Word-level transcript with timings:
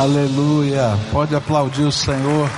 Aleluia. 0.00 0.98
Pode 1.12 1.36
aplaudir 1.36 1.82
o 1.82 1.92
Senhor, 1.92 2.48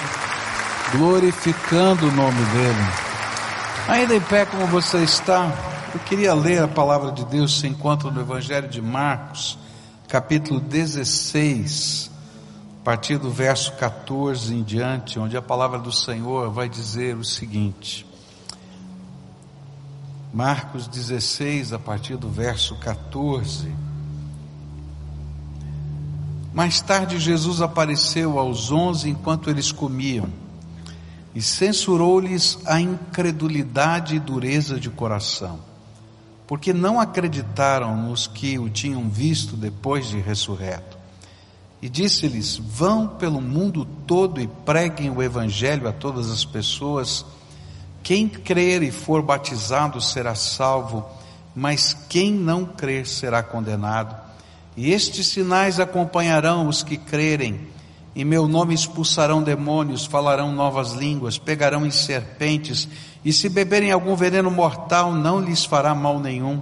glorificando 0.92 2.06
o 2.06 2.12
nome 2.12 2.40
dEle. 2.52 3.88
Ainda 3.88 4.14
em 4.14 4.20
pé 4.20 4.46
como 4.46 4.64
você 4.68 4.98
está, 4.98 5.52
eu 5.92 5.98
queria 5.98 6.34
ler 6.34 6.62
a 6.62 6.68
palavra 6.68 7.10
de 7.10 7.24
Deus, 7.24 7.59
se 7.59 7.66
encontra 7.66 8.12
no 8.12 8.20
Evangelho 8.20 8.68
de 8.68 8.80
Marcos, 8.80 9.59
capítulo 10.06 10.60
16, 10.60 12.12
a 12.80 12.84
partir 12.84 13.18
do 13.18 13.28
verso 13.28 13.72
14 13.72 14.54
em 14.54 14.62
diante, 14.62 15.18
onde 15.18 15.36
a 15.36 15.43
palavra 15.43 15.80
do 15.80 15.90
Senhor 15.90 16.48
vai 16.52 16.68
dizer 16.68 17.16
o 17.16 17.24
seguinte. 17.24 18.06
Marcos 20.32 20.86
16, 20.86 21.72
a 21.72 21.79
partir 21.80 22.16
do 22.16 22.29
verso 22.29 22.77
14. 22.77 23.91
Mais 26.52 26.83
tarde, 26.83 27.19
Jesus 27.19 27.62
apareceu 27.62 28.38
aos 28.38 28.70
onze 28.70 29.09
enquanto 29.09 29.48
eles 29.48 29.73
comiam 29.73 30.29
e 31.34 31.41
censurou-lhes 31.41 32.59
a 32.66 32.79
incredulidade 32.79 34.16
e 34.16 34.20
dureza 34.20 34.79
de 34.79 34.91
coração, 34.91 35.60
porque 36.46 36.74
não 36.74 37.01
acreditaram 37.01 37.96
nos 37.96 38.27
que 38.27 38.59
o 38.59 38.69
tinham 38.69 39.09
visto 39.09 39.57
depois 39.57 40.09
de 40.09 40.20
ressurreto. 40.20 40.98
E 41.80 41.88
disse-lhes: 41.88 42.59
Vão 42.59 43.09
pelo 43.09 43.41
mundo 43.41 43.87
todo 44.07 44.41
e 44.41 44.46
preguem 44.46 45.10
o 45.10 45.23
Evangelho 45.23 45.88
a 45.88 45.93
todas 45.93 46.30
as 46.30 46.45
pessoas. 46.45 47.24
Quem 48.02 48.29
crer 48.29 48.82
e 48.82 48.91
for 48.91 49.23
batizado 49.23 50.01
será 50.01 50.34
salvo, 50.34 51.05
mas 51.55 51.95
quem 52.09 52.30
não 52.30 52.66
crer 52.66 53.07
será 53.07 53.43
condenado. 53.43 54.31
E 54.76 54.92
estes 54.92 55.26
sinais 55.26 55.78
acompanharão 55.78 56.66
os 56.66 56.82
que 56.82 56.96
crerem. 56.96 57.68
Em 58.15 58.24
meu 58.24 58.46
nome 58.46 58.74
expulsarão 58.74 59.42
demônios, 59.42 60.04
falarão 60.04 60.52
novas 60.52 60.92
línguas, 60.92 61.38
pegarão 61.38 61.87
em 61.87 61.90
serpentes, 61.90 62.88
e 63.24 63.32
se 63.32 63.48
beberem 63.48 63.92
algum 63.92 64.16
veneno 64.16 64.50
mortal, 64.50 65.12
não 65.12 65.41
lhes 65.41 65.64
fará 65.64 65.94
mal 65.94 66.19
nenhum. 66.19 66.60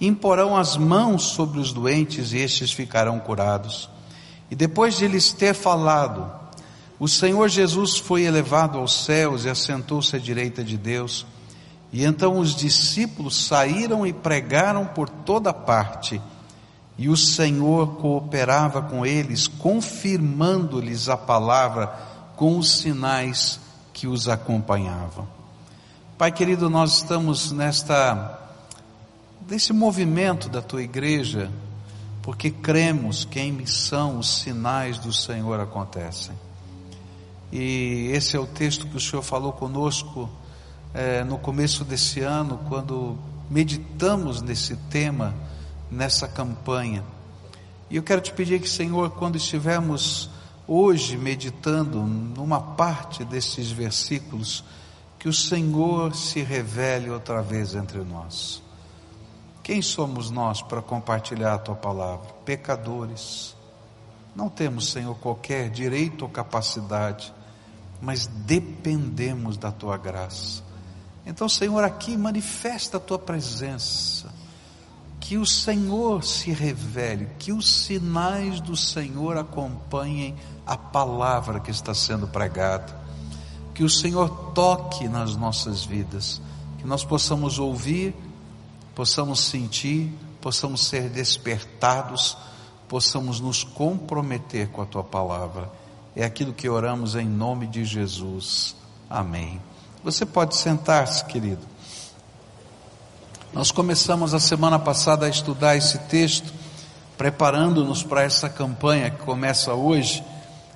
Imporão 0.00 0.56
as 0.56 0.76
mãos 0.76 1.24
sobre 1.24 1.58
os 1.58 1.72
doentes 1.72 2.32
e 2.32 2.38
estes 2.38 2.72
ficarão 2.72 3.18
curados. 3.18 3.88
E 4.50 4.54
depois 4.54 4.96
de 4.96 5.08
lhes 5.08 5.32
ter 5.32 5.54
falado, 5.54 6.30
o 6.98 7.08
Senhor 7.08 7.48
Jesus 7.48 7.96
foi 7.96 8.22
elevado 8.22 8.78
aos 8.78 9.04
céus 9.04 9.44
e 9.44 9.48
assentou-se 9.48 10.14
à 10.14 10.18
direita 10.18 10.62
de 10.62 10.76
Deus. 10.76 11.26
E 11.92 12.04
então 12.04 12.38
os 12.38 12.54
discípulos 12.54 13.46
saíram 13.46 14.06
e 14.06 14.12
pregaram 14.12 14.86
por 14.86 15.08
toda 15.08 15.52
parte 15.52 16.20
e 16.98 17.08
o 17.08 17.16
Senhor 17.16 17.96
cooperava 17.96 18.80
com 18.80 19.04
eles, 19.04 19.46
confirmando-lhes 19.46 21.08
a 21.08 21.16
palavra 21.16 21.86
com 22.36 22.58
os 22.58 22.78
sinais 22.78 23.60
que 23.92 24.06
os 24.06 24.28
acompanhavam. 24.28 25.28
Pai 26.16 26.32
querido, 26.32 26.70
nós 26.70 26.94
estamos 26.94 27.52
nesta 27.52 28.42
desse 29.42 29.72
movimento 29.72 30.48
da 30.48 30.60
tua 30.60 30.82
igreja, 30.82 31.50
porque 32.20 32.50
cremos 32.50 33.24
que 33.24 33.38
em 33.38 33.52
missão 33.52 34.18
os 34.18 34.40
sinais 34.40 34.98
do 34.98 35.12
Senhor 35.12 35.60
acontecem. 35.60 36.34
E 37.52 38.10
esse 38.12 38.36
é 38.36 38.40
o 38.40 38.46
texto 38.46 38.88
que 38.88 38.96
o 38.96 39.00
Senhor 39.00 39.22
falou 39.22 39.52
conosco 39.52 40.28
é, 40.92 41.22
no 41.22 41.38
começo 41.38 41.84
desse 41.84 42.20
ano, 42.20 42.58
quando 42.68 43.16
meditamos 43.48 44.42
nesse 44.42 44.74
tema 44.90 45.32
nessa 45.90 46.26
campanha. 46.26 47.04
E 47.88 47.96
eu 47.96 48.02
quero 48.02 48.20
te 48.20 48.32
pedir 48.32 48.60
que, 48.60 48.68
Senhor, 48.68 49.10
quando 49.10 49.36
estivermos 49.36 50.28
hoje 50.66 51.16
meditando 51.16 52.02
numa 52.02 52.60
parte 52.60 53.24
desses 53.24 53.70
versículos, 53.70 54.64
que 55.18 55.28
o 55.28 55.32
Senhor 55.32 56.14
se 56.14 56.42
revele 56.42 57.10
outra 57.10 57.40
vez 57.40 57.74
entre 57.74 57.98
nós. 58.00 58.62
Quem 59.62 59.80
somos 59.82 60.30
nós 60.30 60.62
para 60.62 60.82
compartilhar 60.82 61.54
a 61.54 61.58
tua 61.58 61.74
palavra? 61.74 62.32
Pecadores. 62.44 63.56
Não 64.34 64.48
temos, 64.48 64.90
Senhor, 64.90 65.14
qualquer 65.16 65.70
direito 65.70 66.22
ou 66.22 66.28
capacidade, 66.28 67.32
mas 68.00 68.26
dependemos 68.26 69.56
da 69.56 69.72
tua 69.72 69.96
graça. 69.96 70.62
Então, 71.24 71.48
Senhor, 71.48 71.82
aqui 71.82 72.16
manifesta 72.16 72.98
a 72.98 73.00
tua 73.00 73.18
presença 73.18 74.35
que 75.26 75.36
o 75.36 75.44
Senhor 75.44 76.22
se 76.22 76.52
revele, 76.52 77.28
que 77.36 77.50
os 77.50 77.68
sinais 77.68 78.60
do 78.60 78.76
Senhor 78.76 79.36
acompanhem 79.36 80.36
a 80.64 80.76
palavra 80.76 81.58
que 81.58 81.68
está 81.68 81.92
sendo 81.92 82.28
pregada, 82.28 82.96
que 83.74 83.82
o 83.82 83.90
Senhor 83.90 84.52
toque 84.54 85.08
nas 85.08 85.34
nossas 85.34 85.84
vidas, 85.84 86.40
que 86.78 86.86
nós 86.86 87.04
possamos 87.04 87.58
ouvir, 87.58 88.14
possamos 88.94 89.40
sentir, 89.40 90.16
possamos 90.40 90.86
ser 90.86 91.08
despertados, 91.08 92.38
possamos 92.88 93.40
nos 93.40 93.64
comprometer 93.64 94.68
com 94.68 94.80
a 94.80 94.86
tua 94.86 95.02
palavra. 95.02 95.68
É 96.14 96.24
aquilo 96.24 96.52
que 96.52 96.68
oramos 96.68 97.16
em 97.16 97.26
nome 97.26 97.66
de 97.66 97.84
Jesus. 97.84 98.76
Amém. 99.10 99.60
Você 100.04 100.24
pode 100.24 100.54
sentar-se, 100.54 101.24
querido. 101.24 101.66
Nós 103.56 103.70
começamos 103.70 104.34
a 104.34 104.38
semana 104.38 104.78
passada 104.78 105.24
a 105.24 105.30
estudar 105.30 105.78
esse 105.78 105.96
texto, 106.10 106.52
preparando-nos 107.16 108.02
para 108.02 108.22
essa 108.22 108.50
campanha 108.50 109.08
que 109.08 109.24
começa 109.24 109.72
hoje, 109.72 110.22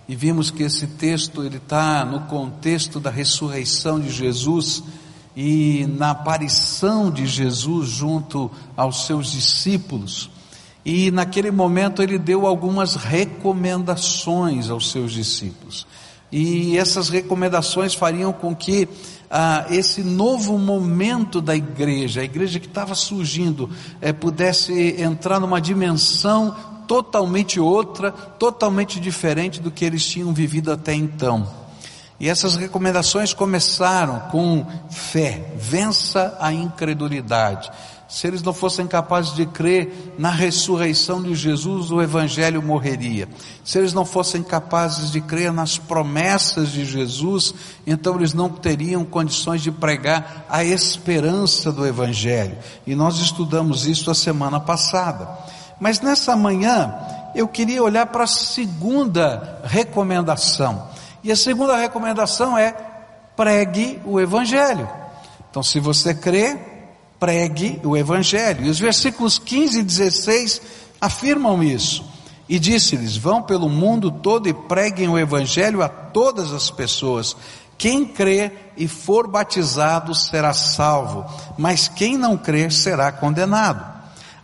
e 0.09 0.17
vimos 0.17 0.51
que 0.51 0.63
esse 0.63 0.87
texto 0.87 1.45
ele 1.45 1.59
está 1.59 2.07
no 2.07 2.21
contexto 2.21 2.99
da 2.99 3.11
ressurreição 3.11 4.01
de 4.01 4.09
Jesus 4.09 4.83
e 5.37 5.87
na 5.91 6.13
aparição 6.13 7.11
de 7.11 7.27
Jesus 7.27 7.87
junto 7.87 8.51
aos 8.75 9.05
seus 9.05 9.31
discípulos. 9.31 10.31
E 10.83 11.11
naquele 11.11 11.51
momento 11.51 12.03
ele 12.03 12.19
deu 12.19 12.47
algumas 12.47 12.95
recomendações 12.95 14.71
aos 14.71 14.91
seus 14.91 15.13
discípulos. 15.13 15.87
E 16.33 16.79
essas 16.79 17.11
recomendações 17.11 17.93
fariam 17.93 18.33
com 18.33 18.57
que 18.57 18.89
ah, 19.31 19.67
esse 19.71 20.03
novo 20.03 20.59
momento 20.59 21.41
da 21.41 21.55
igreja, 21.55 22.21
a 22.21 22.25
igreja 22.25 22.59
que 22.59 22.67
estava 22.67 22.95
surgindo, 22.97 23.71
eh, 24.01 24.13
pudesse 24.13 25.01
entrar 25.01 25.39
numa 25.39 25.61
dimensão 25.61 26.57
totalmente 26.89 27.61
outra, 27.61 28.11
totalmente 28.11 28.99
diferente 28.99 29.61
do 29.61 29.71
que 29.71 29.85
eles 29.85 30.05
tinham 30.05 30.33
vivido 30.35 30.73
até 30.73 30.93
então. 30.93 31.49
E 32.19 32.29
essas 32.29 32.57
recomendações 32.57 33.33
começaram 33.33 34.19
com 34.31 34.67
fé, 34.91 35.55
vença 35.57 36.37
a 36.41 36.53
incredulidade 36.53 37.71
se 38.11 38.27
eles 38.27 38.43
não 38.43 38.53
fossem 38.53 38.89
capazes 38.89 39.37
de 39.37 39.47
crer 39.47 40.17
na 40.19 40.31
ressurreição 40.31 41.23
de 41.23 41.33
Jesus, 41.33 41.93
o 41.93 42.03
Evangelho 42.03 42.61
morreria. 42.61 43.29
Se 43.65 43.79
eles 43.79 43.95
não 43.95 44.05
fossem 44.05 44.43
capazes 44.43 45.13
de 45.13 45.21
crer 45.21 45.53
nas 45.53 45.79
promessas 45.79 46.71
de 46.71 46.85
Jesus, 46.85 47.55
então 47.87 48.17
eles 48.17 48.35
não 48.35 48.49
teriam 48.49 49.05
condições 49.05 49.63
de 49.63 49.71
pregar 49.71 50.45
a 50.51 50.65
esperança 50.65 51.71
do 51.71 51.87
Evangelho. 51.87 52.59
E 52.85 52.97
nós 52.97 53.17
estudamos 53.19 53.87
isso 53.87 54.11
a 54.11 54.15
semana 54.15 54.59
passada. 54.59 55.29
Mas 55.79 56.01
nessa 56.01 56.35
manhã, 56.35 56.93
eu 57.33 57.47
queria 57.47 57.81
olhar 57.81 58.07
para 58.07 58.25
a 58.25 58.27
segunda 58.27 59.61
recomendação. 59.63 60.89
E 61.23 61.31
a 61.31 61.37
segunda 61.37 61.77
recomendação 61.77 62.59
é 62.59 62.75
pregue 63.37 64.01
o 64.05 64.21
Evangelho. 64.21 64.89
Então, 65.49 65.63
se 65.63 65.79
você 65.79 66.13
crê, 66.13 66.70
pregue 67.21 67.79
o 67.85 67.97
Evangelho. 67.97 68.65
E 68.65 68.71
os 68.71 68.79
versículos 68.79 69.39
15 69.39 69.79
e 69.79 69.83
16 69.83 70.63
afirmam 70.99 71.63
isso. 71.63 72.05
E 72.49 72.59
disse-lhes: 72.59 73.17
Vão 73.17 73.43
pelo 73.43 73.69
mundo 73.69 74.11
todo 74.11 74.49
e 74.49 74.55
preguem 74.55 75.09
o 75.09 75.19
Evangelho 75.19 75.83
a 75.83 75.89
todas 75.89 76.53
as 76.53 76.71
pessoas. 76.71 77.37
Quem 77.79 78.05
crê 78.05 78.53
e 78.77 78.89
for 78.89 79.29
batizado 79.29 80.15
será 80.15 80.53
salvo, 80.53 81.25
mas 81.57 81.89
quem 81.89 82.19
não 82.19 82.37
crer 82.37 82.73
será 82.73 83.13
condenado. 83.13 83.89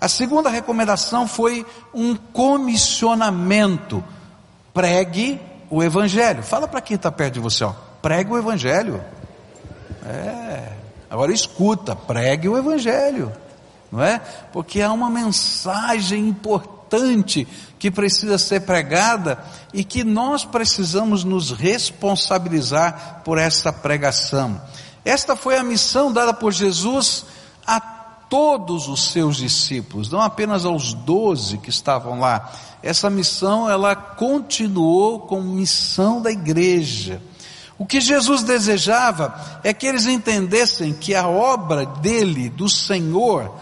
A 0.01 0.09
segunda 0.09 0.49
recomendação 0.49 1.27
foi 1.27 1.67
um 1.93 2.15
comissionamento. 2.15 4.05
Pregue 4.73 5.41
o 5.69 5.83
Evangelho. 5.83 6.43
Fala 6.43 6.69
para 6.69 6.81
quem 6.81 6.95
está 6.95 7.11
perto 7.11 7.35
de 7.35 7.41
você, 7.41 7.65
ó. 7.65 7.73
Pregue 8.01 8.31
o 8.31 8.39
Evangelho. 8.39 9.03
É. 10.05 10.76
Agora 11.11 11.33
escuta, 11.33 11.95
pregue 11.95 12.49
o 12.49 12.57
Evangelho, 12.57 13.33
não 13.91 14.03
é? 14.03 14.19
Porque 14.53 14.83
há 14.83 14.93
uma 14.93 15.09
mensagem 15.09 16.29
importante 16.29 17.47
que 17.79 17.91
precisa 17.91 18.39
ser 18.39 18.61
pregada 18.61 19.43
e 19.73 19.85
que 19.85 20.03
nós 20.03 20.45
precisamos 20.45 21.25
nos 21.25 21.51
responsabilizar 21.51 23.23
por 23.25 23.39
essa 23.39 23.73
pregação. 23.73 24.61
Esta 25.05 25.37
foi 25.37 25.57
a 25.57 25.63
missão 25.63 26.13
dada 26.13 26.35
por 26.35 26.53
Jesus 26.53 27.25
a 27.67 27.81
todos 27.81 28.89
os 28.89 29.13
seus 29.13 29.37
discípulos, 29.37 30.11
não 30.11 30.21
apenas 30.21 30.65
aos 30.65 30.93
doze 30.93 31.59
que 31.59 31.71
estavam 31.71 32.19
lá. 32.19 32.53
Essa 32.83 33.09
missão 33.09 33.71
ela 33.71 33.95
continuou 33.95 35.21
como 35.21 35.43
missão 35.43 36.21
da 36.21 36.31
igreja. 36.31 37.23
O 37.79 37.85
que 37.85 38.01
Jesus 38.01 38.43
desejava 38.43 39.61
é 39.63 39.73
que 39.73 39.87
eles 39.87 40.07
entendessem 40.07 40.95
que 40.95 41.15
a 41.15 41.29
obra 41.29 41.85
dele, 41.85 42.49
do 42.49 42.69
Senhor, 42.69 43.55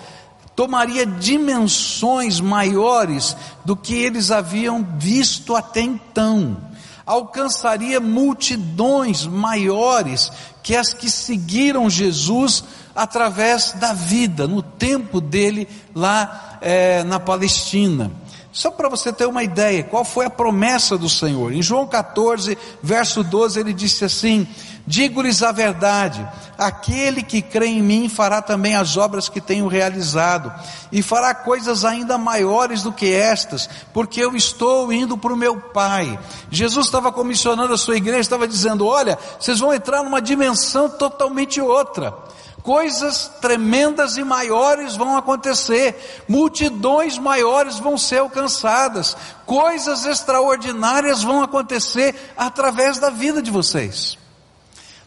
tomaria 0.54 1.04
dimensões 1.04 2.40
maiores 2.40 3.36
do 3.64 3.74
que 3.76 3.94
eles 3.94 4.30
haviam 4.30 4.86
visto 4.96 5.56
até 5.56 5.80
então. 5.80 6.56
Alcançaria 7.04 8.00
multidões 8.00 9.26
maiores 9.26 10.30
que 10.62 10.76
as 10.76 10.94
que 10.94 11.10
seguiram 11.10 11.90
Jesus 11.90 12.64
através 12.94 13.72
da 13.72 13.92
vida, 13.92 14.46
no 14.46 14.62
tempo 14.62 15.20
dele 15.20 15.68
lá 15.94 16.58
é, 16.60 17.02
na 17.02 17.18
Palestina. 17.18 18.10
Só 18.54 18.70
para 18.70 18.88
você 18.88 19.12
ter 19.12 19.26
uma 19.26 19.42
ideia, 19.42 19.82
qual 19.82 20.04
foi 20.04 20.26
a 20.26 20.30
promessa 20.30 20.96
do 20.96 21.08
Senhor? 21.08 21.52
Em 21.52 21.60
João 21.60 21.88
14, 21.88 22.56
verso 22.80 23.24
12, 23.24 23.58
ele 23.58 23.72
disse 23.72 24.04
assim: 24.04 24.46
Digo-lhes 24.86 25.42
a 25.42 25.50
verdade, 25.50 26.24
aquele 26.56 27.24
que 27.24 27.42
crê 27.42 27.66
em 27.66 27.82
mim 27.82 28.08
fará 28.08 28.40
também 28.40 28.76
as 28.76 28.96
obras 28.96 29.28
que 29.28 29.40
tenho 29.40 29.66
realizado, 29.66 30.54
e 30.92 31.02
fará 31.02 31.34
coisas 31.34 31.84
ainda 31.84 32.16
maiores 32.16 32.84
do 32.84 32.92
que 32.92 33.12
estas, 33.12 33.68
porque 33.92 34.20
eu 34.22 34.36
estou 34.36 34.92
indo 34.92 35.18
para 35.18 35.32
o 35.32 35.36
meu 35.36 35.56
Pai. 35.56 36.16
Jesus 36.48 36.86
estava 36.86 37.10
comissionando 37.10 37.74
a 37.74 37.78
sua 37.78 37.96
igreja, 37.96 38.20
estava 38.20 38.46
dizendo: 38.46 38.86
Olha, 38.86 39.18
vocês 39.36 39.58
vão 39.58 39.74
entrar 39.74 40.04
numa 40.04 40.22
dimensão 40.22 40.88
totalmente 40.88 41.60
outra 41.60 42.14
coisas 42.64 43.30
tremendas 43.42 44.16
e 44.16 44.24
maiores 44.24 44.96
vão 44.96 45.18
acontecer, 45.18 46.24
multidões 46.26 47.18
maiores 47.18 47.78
vão 47.78 47.98
ser 47.98 48.20
alcançadas, 48.20 49.14
coisas 49.44 50.06
extraordinárias 50.06 51.22
vão 51.22 51.42
acontecer 51.42 52.32
através 52.34 52.98
da 52.98 53.10
vida 53.10 53.42
de 53.42 53.50
vocês. 53.50 54.16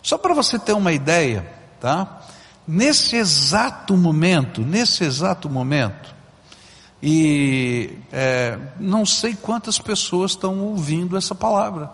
Só 0.04 0.20
para 0.20 0.36
você 0.36 0.60
ter 0.60 0.74
uma 0.74 0.94
ideia, 0.94 1.52
tá? 1.82 2.22
Nesse 2.68 3.16
exato 3.16 3.98
momento, 3.98 4.62
nesse 4.62 5.04
exato 5.04 5.50
momento, 5.50 6.16
e 7.02 7.98
é, 8.12 8.60
não 8.80 9.04
sei 9.04 9.36
quantas 9.36 9.80
pessoas 9.80 10.32
estão 10.32 10.60
ouvindo 10.60 11.18
essa 11.18 11.34
palavra. 11.34 11.90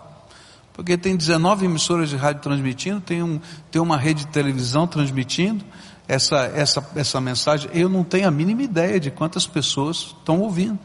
Porque 0.74 0.98
tem 0.98 1.16
19 1.16 1.66
emissoras 1.66 2.10
de 2.10 2.16
rádio 2.16 2.42
transmitindo, 2.42 3.00
tem, 3.00 3.22
um, 3.22 3.40
tem 3.70 3.80
uma 3.80 3.96
rede 3.96 4.24
de 4.24 4.32
televisão 4.32 4.88
transmitindo 4.88 5.64
essa, 6.08 6.50
essa, 6.52 6.84
essa 6.96 7.20
mensagem. 7.20 7.70
Eu 7.72 7.88
não 7.88 8.02
tenho 8.02 8.26
a 8.26 8.30
mínima 8.30 8.64
ideia 8.64 8.98
de 8.98 9.08
quantas 9.08 9.46
pessoas 9.46 10.14
estão 10.18 10.40
ouvindo. 10.40 10.76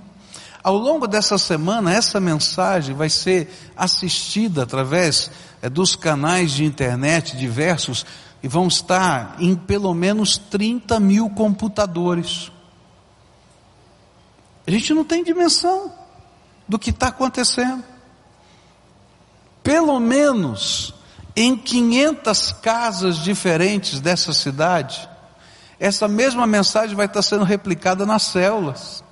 Ao 0.64 0.78
longo 0.78 1.08
dessa 1.08 1.40
semana, 1.40 1.92
essa 1.92 2.20
mensagem 2.20 2.94
vai 2.94 3.10
ser 3.10 3.52
assistida 3.76 4.62
através 4.62 5.32
é, 5.60 5.68
dos 5.68 5.96
canais 5.96 6.52
de 6.52 6.64
internet 6.64 7.36
diversos 7.36 8.06
e 8.44 8.48
vão 8.48 8.68
estar 8.68 9.38
em 9.40 9.56
pelo 9.56 9.92
menos 9.96 10.38
30 10.38 11.00
mil 11.00 11.32
computadores. 11.32 12.52
A 14.68 14.72
gente 14.72 14.94
não 14.94 15.04
tem 15.04 15.24
dimensão 15.24 15.92
do 16.68 16.78
que 16.78 16.92
está 16.92 17.08
acontecendo 17.08 17.84
pelo 19.70 20.00
menos 20.00 20.96
em 21.36 21.56
500 21.56 22.54
casas 22.54 23.18
diferentes 23.20 24.00
dessa 24.00 24.34
cidade, 24.34 25.08
essa 25.80 26.08
mesma 26.08 26.48
mensagem 26.48 26.96
vai 26.96 27.06
estar 27.06 27.22
sendo 27.22 27.44
replicada 27.44 28.04
nas 28.04 28.24
células. 28.24 29.04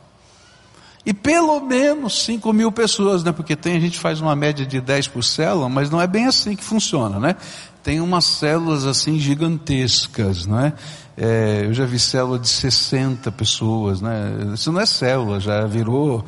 E 1.06 1.14
pelo 1.14 1.60
menos 1.60 2.24
5 2.24 2.52
mil 2.54 2.72
pessoas, 2.72 3.24
né? 3.24 3.32
Porque 3.32 3.56
tem, 3.56 3.78
a 3.78 3.80
gente 3.80 4.00
faz 4.00 4.20
uma 4.20 4.36
média 4.36 4.66
de 4.66 4.82
10 4.82 5.10
por 5.10 5.24
célula, 5.24 5.70
mas 5.70 5.92
não 5.92 6.02
é 6.02 6.08
bem 6.08 6.26
assim 6.26 6.56
que 6.56 6.64
funciona, 6.64 7.20
né? 7.20 7.36
Tem 7.84 8.02
umas 8.02 8.26
células 8.26 8.84
assim 8.88 9.20
gigantescas, 9.20 10.48
né? 10.48 10.74
É, 11.16 11.66
eu 11.66 11.74
já 11.74 11.86
vi 11.86 12.00
célula 12.00 12.40
de 12.40 12.50
60 12.50 13.32
pessoas, 13.32 14.02
né? 14.02 14.52
Isso 14.56 14.72
não 14.72 14.82
é 14.82 14.88
célula, 14.88 15.40
já 15.40 15.68
virou, 15.68 16.26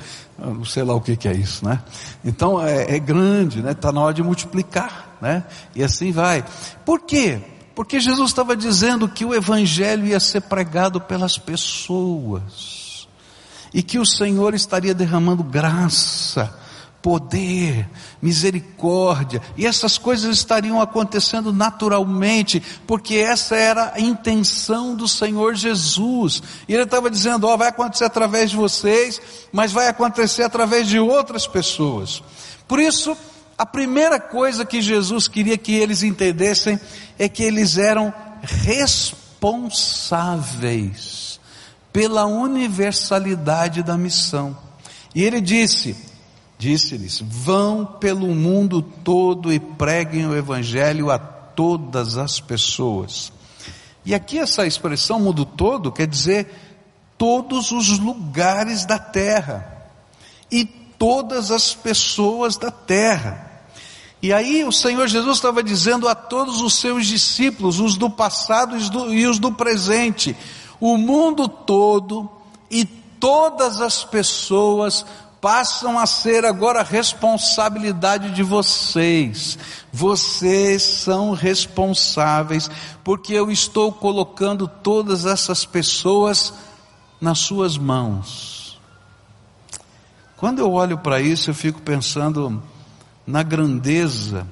sei 0.65 0.83
lá 0.83 0.93
o 0.93 1.01
que, 1.01 1.15
que 1.15 1.27
é 1.27 1.33
isso, 1.33 1.65
né? 1.65 1.81
Então 2.23 2.61
é, 2.61 2.95
é 2.95 2.99
grande, 2.99 3.61
né? 3.61 3.71
Está 3.71 3.91
na 3.91 4.01
hora 4.01 4.13
de 4.13 4.23
multiplicar, 4.23 5.17
né? 5.21 5.43
E 5.75 5.83
assim 5.83 6.11
vai. 6.11 6.43
Por 6.85 7.01
quê? 7.01 7.41
Porque 7.75 7.99
Jesus 7.99 8.29
estava 8.29 8.57
dizendo 8.57 9.07
que 9.07 9.23
o 9.23 9.33
Evangelho 9.33 10.05
ia 10.05 10.19
ser 10.19 10.41
pregado 10.41 10.99
pelas 10.99 11.37
pessoas 11.37 13.07
e 13.73 13.81
que 13.81 13.99
o 13.99 14.05
Senhor 14.05 14.53
estaria 14.53 14.93
derramando 14.93 15.43
graça 15.43 16.53
poder, 17.01 17.89
misericórdia, 18.21 19.41
e 19.55 19.65
essas 19.65 19.97
coisas 19.97 20.35
estariam 20.35 20.81
acontecendo 20.81 21.53
naturalmente, 21.53 22.61
porque 22.85 23.15
essa 23.15 23.55
era 23.55 23.93
a 23.95 23.99
intenção 23.99 24.95
do 24.95 25.07
Senhor 25.07 25.55
Jesus. 25.55 26.43
E 26.67 26.73
ele 26.73 26.83
estava 26.83 27.09
dizendo: 27.09 27.47
Ó, 27.47 27.53
oh, 27.53 27.57
vai 27.57 27.69
acontecer 27.69 28.03
através 28.05 28.51
de 28.51 28.57
vocês, 28.57 29.19
mas 29.51 29.71
vai 29.71 29.87
acontecer 29.87 30.43
através 30.43 30.87
de 30.87 30.99
outras 30.99 31.47
pessoas. 31.47 32.21
Por 32.67 32.79
isso, 32.79 33.17
a 33.57 33.65
primeira 33.65 34.19
coisa 34.19 34.63
que 34.65 34.79
Jesus 34.81 35.27
queria 35.27 35.57
que 35.57 35.73
eles 35.73 36.03
entendessem 36.03 36.79
é 37.17 37.27
que 37.27 37.41
eles 37.43 37.77
eram 37.77 38.13
responsáveis 38.41 41.39
pela 41.91 42.25
universalidade 42.25 43.83
da 43.83 43.97
missão. 43.97 44.55
E 45.13 45.23
ele 45.23 45.41
disse: 45.41 46.08
Disse-lhes: 46.59 47.23
Vão 47.25 47.85
pelo 47.85 48.35
mundo 48.35 48.81
todo 48.81 49.51
e 49.51 49.59
preguem 49.59 50.27
o 50.27 50.35
Evangelho 50.35 51.09
a 51.09 51.17
todas 51.17 52.17
as 52.17 52.41
pessoas. 52.41 53.31
E 54.05 54.13
aqui 54.13 54.37
essa 54.37 54.67
expressão 54.67 55.21
mundo 55.21 55.45
todo 55.45 55.89
quer 55.89 56.05
dizer 56.05 56.53
todos 57.17 57.71
os 57.71 57.97
lugares 57.97 58.85
da 58.85 58.99
terra 58.99 59.89
e 60.51 60.65
todas 60.65 61.49
as 61.49 61.73
pessoas 61.73 62.57
da 62.57 62.69
terra. 62.69 63.63
E 64.21 64.33
aí 64.33 64.65
o 64.65 64.71
Senhor 64.71 65.07
Jesus 65.07 65.37
estava 65.37 65.63
dizendo 65.63 66.09
a 66.09 66.15
todos 66.15 66.59
os 66.61 66.73
seus 66.73 67.05
discípulos, 67.05 67.79
os 67.79 67.95
do 67.95 68.09
passado 68.09 68.75
e 69.13 69.25
os 69.25 69.39
do 69.39 69.53
presente, 69.53 70.35
o 70.77 70.97
mundo 70.97 71.47
todo 71.47 72.29
e 72.69 72.83
todas 72.83 73.79
as 73.79 74.03
pessoas 74.03 75.05
passam 75.41 75.97
a 75.97 76.05
ser 76.05 76.45
agora 76.45 76.83
responsabilidade 76.83 78.31
de 78.31 78.43
vocês. 78.43 79.57
Vocês 79.91 80.83
são 80.83 81.33
responsáveis, 81.33 82.69
porque 83.03 83.33
eu 83.33 83.49
estou 83.49 83.91
colocando 83.91 84.67
todas 84.67 85.25
essas 85.25 85.65
pessoas 85.65 86.53
nas 87.19 87.39
suas 87.39 87.77
mãos. 87.77 88.79
Quando 90.37 90.59
eu 90.59 90.71
olho 90.71 90.97
para 90.97 91.19
isso, 91.19 91.49
eu 91.49 91.53
fico 91.53 91.81
pensando 91.81 92.61
na 93.27 93.43
grandeza 93.43 94.47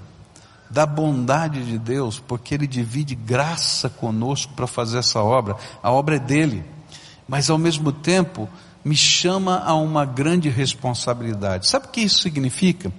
da 0.70 0.86
bondade 0.86 1.63
de 1.63 1.77
Deus, 1.77 2.20
porque 2.20 2.53
Ele 2.53 2.67
divide 2.67 3.15
graça 3.15 3.89
conosco 3.89 4.53
para 4.53 4.67
fazer 4.67 4.98
essa 4.98 5.22
obra. 5.22 5.56
A 5.82 5.89
obra 5.91 6.17
é 6.17 6.20
dele, 6.20 6.65
mas 7.27 7.50
ao 7.50 7.58
mesmo 7.58 7.91
tempo, 7.91 8.50
me 8.84 8.96
chama 8.96 9.60
a 9.65 9.74
uma 9.75 10.05
grande 10.05 10.50
responsabilidade. 10.50 11.67
Sabe 11.67 11.88
o 11.88 11.89
que 11.89 12.01
isso 12.01 12.19
significa? 12.19 12.91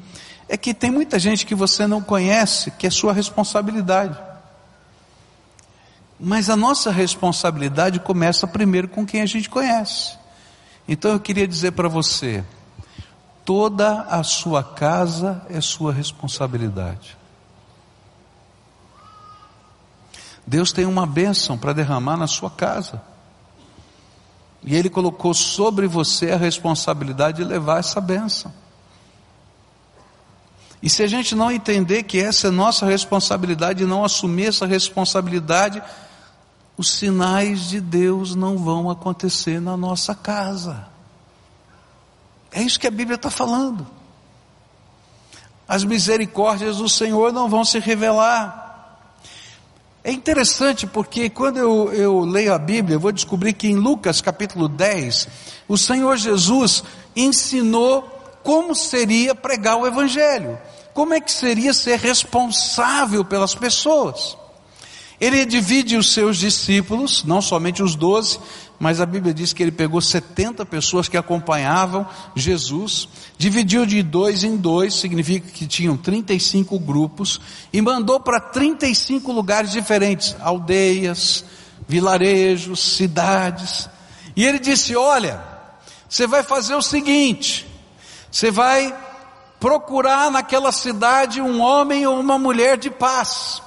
É 0.49 0.57
que 0.57 0.73
tem 0.73 0.91
muita 0.91 1.19
gente 1.19 1.45
que 1.45 1.55
você 1.55 1.87
não 1.87 2.01
conhece, 2.01 2.71
que 2.73 2.87
é 2.87 2.91
sua 2.91 3.13
responsabilidade. 3.13 4.19
Mas 6.19 6.51
a 6.51 6.57
nossa 6.57 6.91
responsabilidade 6.91 8.01
começa 8.01 8.47
primeiro 8.47 8.89
com 8.89 9.07
quem 9.07 9.23
a 9.23 9.27
gente 9.27 9.49
conhece. 9.49 10.19
Então 10.89 11.13
eu 11.13 11.21
queria 11.21 11.47
dizer 11.47 11.73
para 11.73 11.89
você: 11.89 12.45
toda 13.45 14.03
a 14.03 14.23
sua 14.23 14.65
casa 14.65 15.43
é 15.49 15.61
sua 15.61 15.93
responsabilidade. 15.93 17.17
Deus 20.47 20.73
tem 20.73 20.87
uma 20.87 21.07
bênção 21.07 21.59
para 21.59 21.75
derramar 21.75 22.17
na 22.17 22.27
sua 22.27 22.51
casa. 22.51 23.03
E 24.63 24.75
Ele 24.75 24.91
colocou 24.91 25.33
sobre 25.35 25.87
você 25.87 26.31
a 26.31 26.37
responsabilidade 26.37 27.39
de 27.39 27.45
levar 27.45 27.79
essa 27.79 28.01
bênção. 28.01 28.53
E 30.83 30.89
se 30.89 31.03
a 31.03 31.07
gente 31.07 31.35
não 31.35 31.51
entender 31.51 32.05
que 32.05 32.19
essa 32.19 32.49
é 32.49 32.51
nossa 32.51 32.87
responsabilidade 32.87 33.83
e 33.83 33.87
não 33.87 34.05
assumir 34.05 34.47
essa 34.47 34.67
responsabilidade, 34.67 35.83
os 36.77 36.93
sinais 36.93 37.69
de 37.69 37.81
Deus 37.81 38.37
não 38.37 38.57
vão 38.57 38.89
acontecer 38.89 39.61
na 39.61 39.77
nossa 39.77 40.15
casa. 40.15 40.87
É 42.53 42.63
isso 42.63 42.79
que 42.79 42.87
a 42.87 42.91
Bíblia 42.91 43.17
está 43.17 43.31
falando. 43.31 43.87
As 45.67 45.83
misericórdias 45.85 46.79
do 46.79 46.89
Senhor 46.89 47.33
não 47.33 47.49
vão 47.49 47.65
se 47.65 47.79
revelar. 47.81 48.68
É 50.09 50.11
interessante 50.11 50.87
porque 50.87 51.29
quando 51.29 51.59
eu, 51.59 51.93
eu 51.93 52.21
leio 52.21 52.55
a 52.55 52.59
Bíblia, 52.59 52.97
eu 52.97 53.01
vou 53.01 53.13
descobrir 53.13 53.53
que 53.53 53.69
em 53.69 53.75
Lucas 53.75 54.23
capítulo 54.23 54.67
10, 54.67 55.29
o 55.69 55.77
Senhor 55.77 56.17
Jesus 56.17 56.83
ensinou 57.15 58.09
como 58.43 58.75
seria 58.75 59.35
pregar 59.35 59.77
o 59.77 59.87
Evangelho, 59.87 60.59
como 60.95 61.13
é 61.13 61.21
que 61.21 61.31
seria 61.31 61.75
ser 61.75 61.99
responsável 61.99 63.23
pelas 63.23 63.55
pessoas. 63.55 64.35
Ele 65.21 65.45
divide 65.45 65.95
os 65.95 66.11
seus 66.11 66.39
discípulos, 66.39 67.23
não 67.25 67.43
somente 67.43 67.83
os 67.83 67.95
doze, 67.95 68.41
mas 68.79 69.01
a 69.01 69.07
Bíblia 69.07 69.35
diz 69.35 69.53
que 69.53 69.63
ele 69.63 69.73
pegou 69.73 70.01
70 70.01 70.65
pessoas 70.65 71.09
que 71.09 71.17
acompanhavam 71.17 72.07
Jesus, 72.37 73.09
dividiu 73.37 73.85
de 73.85 74.03
dois 74.03 74.45
em 74.45 74.57
dois, 74.57 74.95
significa 74.95 75.51
que 75.51 75.67
tinham 75.67 75.97
35 75.97 76.79
grupos, 76.79 77.41
e 77.73 77.83
mandou 77.83 78.21
para 78.21 78.39
35 78.39 79.33
lugares 79.33 79.73
diferentes, 79.73 80.37
aldeias, 80.41 81.45
vilarejos, 81.89 82.81
cidades. 82.97 83.89
E 84.37 84.45
ele 84.45 84.61
disse: 84.61 84.95
Olha, 84.95 85.43
você 86.09 86.27
vai 86.27 86.45
fazer 86.45 86.77
o 86.77 86.83
seguinte, 86.83 87.67
você 88.31 88.51
vai 88.51 88.95
procurar 89.59 90.31
naquela 90.31 90.71
cidade 90.71 91.41
um 91.41 91.61
homem 91.61 92.07
ou 92.07 92.21
uma 92.21 92.39
mulher 92.39 92.79
de 92.79 92.91
paz. 92.91 93.61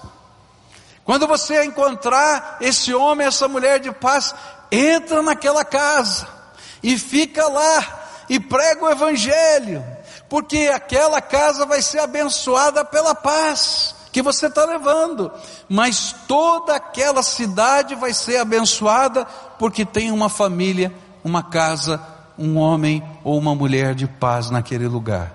Quando 1.03 1.27
você 1.27 1.65
encontrar 1.65 2.57
esse 2.61 2.93
homem, 2.93 3.27
essa 3.27 3.47
mulher 3.47 3.79
de 3.79 3.91
paz, 3.91 4.33
entra 4.71 5.21
naquela 5.21 5.65
casa 5.65 6.27
e 6.81 6.97
fica 6.97 7.47
lá 7.47 8.23
e 8.29 8.39
prega 8.39 8.85
o 8.85 8.89
evangelho, 8.89 9.83
porque 10.29 10.71
aquela 10.73 11.21
casa 11.21 11.65
vai 11.65 11.81
ser 11.81 11.99
abençoada 11.99 12.85
pela 12.85 13.13
paz 13.13 13.95
que 14.11 14.21
você 14.21 14.47
está 14.47 14.65
levando, 14.65 15.31
mas 15.69 16.15
toda 16.27 16.75
aquela 16.75 17.23
cidade 17.23 17.95
vai 17.95 18.13
ser 18.13 18.37
abençoada 18.37 19.25
porque 19.57 19.85
tem 19.85 20.11
uma 20.11 20.29
família, 20.29 20.93
uma 21.23 21.43
casa, 21.43 22.01
um 22.37 22.57
homem 22.57 23.03
ou 23.23 23.37
uma 23.37 23.55
mulher 23.55 23.95
de 23.95 24.07
paz 24.07 24.49
naquele 24.49 24.87
lugar. 24.87 25.33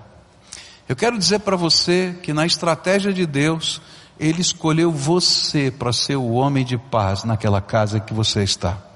Eu 0.87 0.95
quero 0.95 1.17
dizer 1.17 1.39
para 1.39 1.55
você 1.55 2.17
que 2.23 2.33
na 2.33 2.45
estratégia 2.45 3.11
de 3.11 3.25
Deus, 3.25 3.81
Ele 4.19 4.41
escolheu 4.41 4.91
você 4.91 5.69
para 5.71 5.91
ser 5.91 6.15
o 6.15 6.31
homem 6.31 6.63
de 6.63 6.77
paz 6.77 7.23
naquela 7.23 7.61
casa 7.61 7.99
que 7.99 8.13
você 8.13 8.43
está. 8.43 8.86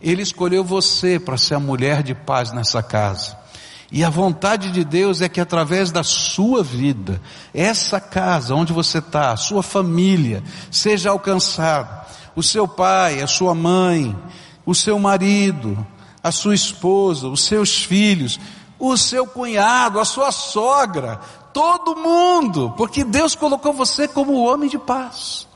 Ele 0.00 0.22
escolheu 0.22 0.62
você 0.62 1.18
para 1.18 1.36
ser 1.36 1.54
a 1.54 1.60
mulher 1.60 2.02
de 2.02 2.14
paz 2.14 2.52
nessa 2.52 2.82
casa. 2.82 3.36
E 3.90 4.04
a 4.04 4.10
vontade 4.10 4.70
de 4.70 4.84
Deus 4.84 5.22
é 5.22 5.28
que 5.28 5.40
através 5.40 5.90
da 5.90 6.02
sua 6.02 6.62
vida, 6.62 7.20
essa 7.54 7.98
casa 7.98 8.54
onde 8.54 8.72
você 8.72 8.98
está, 8.98 9.32
a 9.32 9.36
sua 9.36 9.62
família, 9.62 10.42
seja 10.70 11.10
alcançada. 11.10 12.06
O 12.36 12.42
seu 12.42 12.68
pai, 12.68 13.22
a 13.22 13.26
sua 13.26 13.54
mãe, 13.54 14.14
o 14.66 14.74
seu 14.74 14.98
marido, 14.98 15.86
a 16.22 16.30
sua 16.30 16.54
esposa, 16.54 17.28
os 17.28 17.44
seus 17.44 17.82
filhos, 17.82 18.38
o 18.78 18.96
seu 18.96 19.26
cunhado, 19.26 19.98
a 19.98 20.04
sua 20.04 20.30
sogra, 20.30 21.18
todo 21.52 21.96
mundo, 21.96 22.74
porque 22.76 23.02
Deus 23.02 23.34
colocou 23.34 23.72
você 23.72 24.06
como 24.06 24.32
o 24.32 24.44
homem 24.44 24.68
de 24.68 24.78
paz 24.78 25.48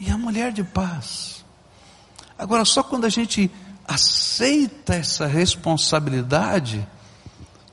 e 0.00 0.10
a 0.10 0.16
mulher 0.16 0.50
de 0.50 0.64
paz. 0.64 1.39
Agora, 2.40 2.64
só 2.64 2.82
quando 2.82 3.04
a 3.04 3.10
gente 3.10 3.50
aceita 3.86 4.94
essa 4.94 5.26
responsabilidade, 5.26 6.88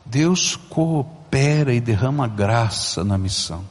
Deus 0.06 0.58
coopera 0.58 1.74
e 1.74 1.80
derrama 1.80 2.28
graça 2.28 3.02
na 3.02 3.18
missão. 3.18 3.64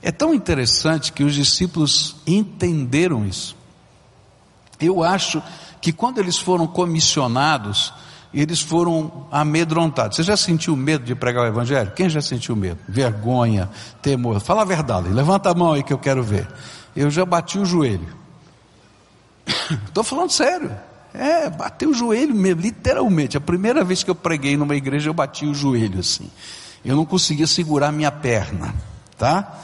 É 0.00 0.10
tão 0.10 0.32
interessante 0.32 1.12
que 1.12 1.22
os 1.22 1.34
discípulos 1.34 2.16
entenderam 2.26 3.26
isso. 3.26 3.54
Eu 4.80 5.02
acho 5.02 5.42
que 5.78 5.92
quando 5.92 6.18
eles 6.18 6.38
foram 6.38 6.66
comissionados, 6.66 7.92
eles 8.32 8.62
foram 8.62 9.26
amedrontados. 9.30 10.16
Você 10.16 10.22
já 10.22 10.38
sentiu 10.38 10.74
medo 10.74 11.04
de 11.04 11.14
pregar 11.14 11.44
o 11.44 11.46
Evangelho? 11.46 11.92
Quem 11.94 12.08
já 12.08 12.22
sentiu 12.22 12.56
medo? 12.56 12.78
Vergonha, 12.88 13.68
temor. 14.00 14.40
Fala 14.40 14.62
a 14.62 14.64
verdade, 14.64 15.10
levanta 15.10 15.50
a 15.50 15.54
mão 15.54 15.74
aí 15.74 15.82
que 15.82 15.92
eu 15.92 15.98
quero 15.98 16.22
ver. 16.22 16.48
Eu 16.96 17.10
já 17.10 17.26
bati 17.26 17.58
o 17.58 17.66
joelho. 17.66 18.21
Estou 19.86 20.04
falando 20.04 20.30
sério. 20.30 20.70
É, 21.14 21.50
bateu 21.50 21.90
o 21.90 21.94
joelho 21.94 22.34
mesmo, 22.34 22.62
literalmente. 22.62 23.36
A 23.36 23.40
primeira 23.40 23.84
vez 23.84 24.02
que 24.02 24.10
eu 24.10 24.14
preguei 24.14 24.56
numa 24.56 24.74
igreja, 24.74 25.10
eu 25.10 25.14
bati 25.14 25.44
o 25.44 25.54
joelho 25.54 26.00
assim. 26.00 26.30
Eu 26.84 26.96
não 26.96 27.04
conseguia 27.04 27.46
segurar 27.46 27.92
minha 27.92 28.10
perna, 28.10 28.74
tá? 29.16 29.58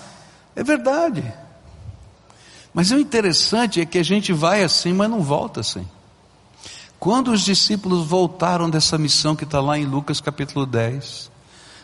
É 0.55 0.63
verdade. 0.63 1.25
Mas 2.73 2.91
o 2.91 2.99
interessante 2.99 3.81
é 3.81 3.87
que 3.87 3.99
a 3.99 4.03
gente 4.03 4.33
vai 4.33 4.63
assim, 4.63 4.93
mas 4.93 5.11
não 5.11 5.23
volta 5.23 5.61
assim. 5.61 5.87
Quando 6.99 7.33
os 7.33 7.43
discípulos 7.43 8.07
voltaram 8.07 8.69
dessa 8.69 8.99
missão 8.99 9.35
que 9.35 9.45
está 9.45 9.61
lá 9.61 9.79
em 9.79 9.87
Lucas 9.87 10.21
capítulo 10.21 10.67
10, 10.67 11.31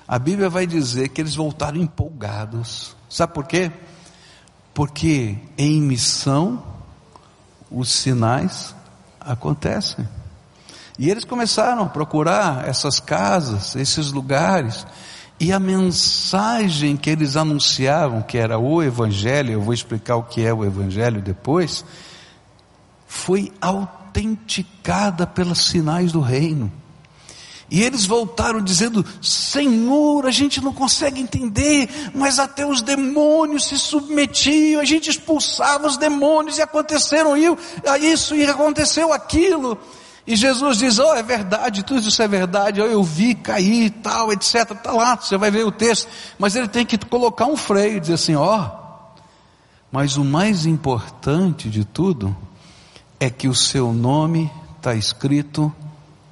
a 0.07 0.19
Bíblia 0.19 0.51
vai 0.51 0.67
dizer 0.67 1.09
que 1.09 1.21
eles 1.21 1.35
voltaram 1.35 1.79
empolgados. 1.79 2.95
Sabe 3.09 3.33
por 3.33 3.47
quê? 3.47 3.73
Porque 4.75 5.39
em 5.57 5.81
missão 5.81 6.63
os 7.75 7.91
sinais 7.91 8.75
acontecem. 9.21 10.09
E 10.99 11.11
eles 11.11 11.25
começaram 11.25 11.83
a 11.83 11.89
procurar 11.89 12.69
essas 12.69 13.01
casas, 13.01 13.75
esses 13.75 14.13
lugares, 14.13 14.87
e 15.41 15.53
a 15.53 15.59
mensagem 15.59 16.97
que 16.97 17.11
eles 17.11 17.37
anunciavam, 17.37 18.23
que 18.23 18.39
era 18.39 18.59
o 18.59 18.83
Evangelho, 18.83 19.53
eu 19.53 19.61
vou 19.61 19.75
explicar 19.75 20.17
o 20.17 20.23
que 20.23 20.45
é 20.47 20.55
o 20.55 20.65
Evangelho 20.65 21.21
depois, 21.21 21.85
foi 23.07 23.53
autenticada 23.61 25.27
pelos 25.27 25.67
sinais 25.67 26.13
do 26.13 26.21
reino. 26.21 26.71
E 27.71 27.83
eles 27.83 28.07
voltaram 28.07 28.63
dizendo: 28.63 29.05
Senhor, 29.23 30.27
a 30.27 30.31
gente 30.31 30.61
não 30.61 30.73
consegue 30.73 31.21
entender, 31.21 31.89
mas 32.15 32.39
até 32.39 32.67
os 32.67 32.83
demônios 32.83 33.69
se 33.69 33.79
submetiam, 33.79 34.81
a 34.81 34.85
gente 34.85 35.11
expulsava 35.11 35.87
os 35.87 35.97
demônios 35.97 36.59
e 36.59 36.63
aconteceram 36.63 37.35
isso 37.99 38.35
e 38.35 38.45
aconteceu 38.45 39.13
aquilo. 39.13 39.79
E 40.27 40.37
Jesus 40.37 40.79
diz: 40.79 40.99
Oh, 40.99 41.15
é 41.15 41.23
verdade, 41.23 41.85
tudo 41.85 42.07
isso 42.07 42.23
é 42.23 42.29
verdade, 42.29 42.81
oh, 42.81 42.87
eu 42.87 43.03
vi 43.03 43.35
cair 43.35 43.91
tal, 43.91 44.33
etc. 44.33 44.71
Está 44.71 44.93
lá, 44.93 45.17
você 45.17 45.37
vai 45.37 45.51
ver 45.51 45.67
o 45.67 45.73
texto. 45.73 46.09
Mas 46.39 46.57
ele 46.57 46.69
tem 46.69 46.85
que 46.85 46.99
colocar 46.99 47.47
um 47.47 47.57
freio 47.57 47.97
e 47.97 48.01
dizer 48.01 48.15
assim: 48.15 48.35
Ó, 48.35 48.59
oh, 48.59 49.21
mas 49.91 50.17
o 50.17 50.25
mais 50.25 50.67
importante 50.67 51.71
de 51.71 51.85
tudo 51.85 52.37
é 53.21 53.31
que 53.31 53.49
o 53.49 53.55
seu 53.55 53.93
nome 53.93 54.51
está 54.77 54.95
escrito 54.95 55.73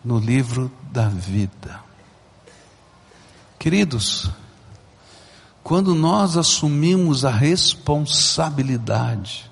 no 0.05 0.19
livro 0.19 0.71
da 0.93 1.09
vida. 1.09 1.81
Queridos, 3.59 4.31
quando 5.63 5.95
nós 5.95 6.37
assumimos 6.37 7.25
a 7.25 7.31
responsabilidade 7.31 9.51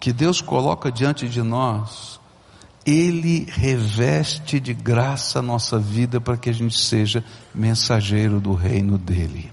que 0.00 0.12
Deus 0.12 0.40
coloca 0.40 0.90
diante 0.90 1.28
de 1.28 1.40
nós, 1.40 2.18
Ele 2.84 3.46
reveste 3.48 4.58
de 4.58 4.74
graça 4.74 5.38
a 5.38 5.42
nossa 5.42 5.78
vida 5.78 6.20
para 6.20 6.36
que 6.36 6.50
a 6.50 6.54
gente 6.54 6.76
seja 6.76 7.24
mensageiro 7.54 8.40
do 8.40 8.54
reino 8.54 8.98
dEle. 8.98 9.52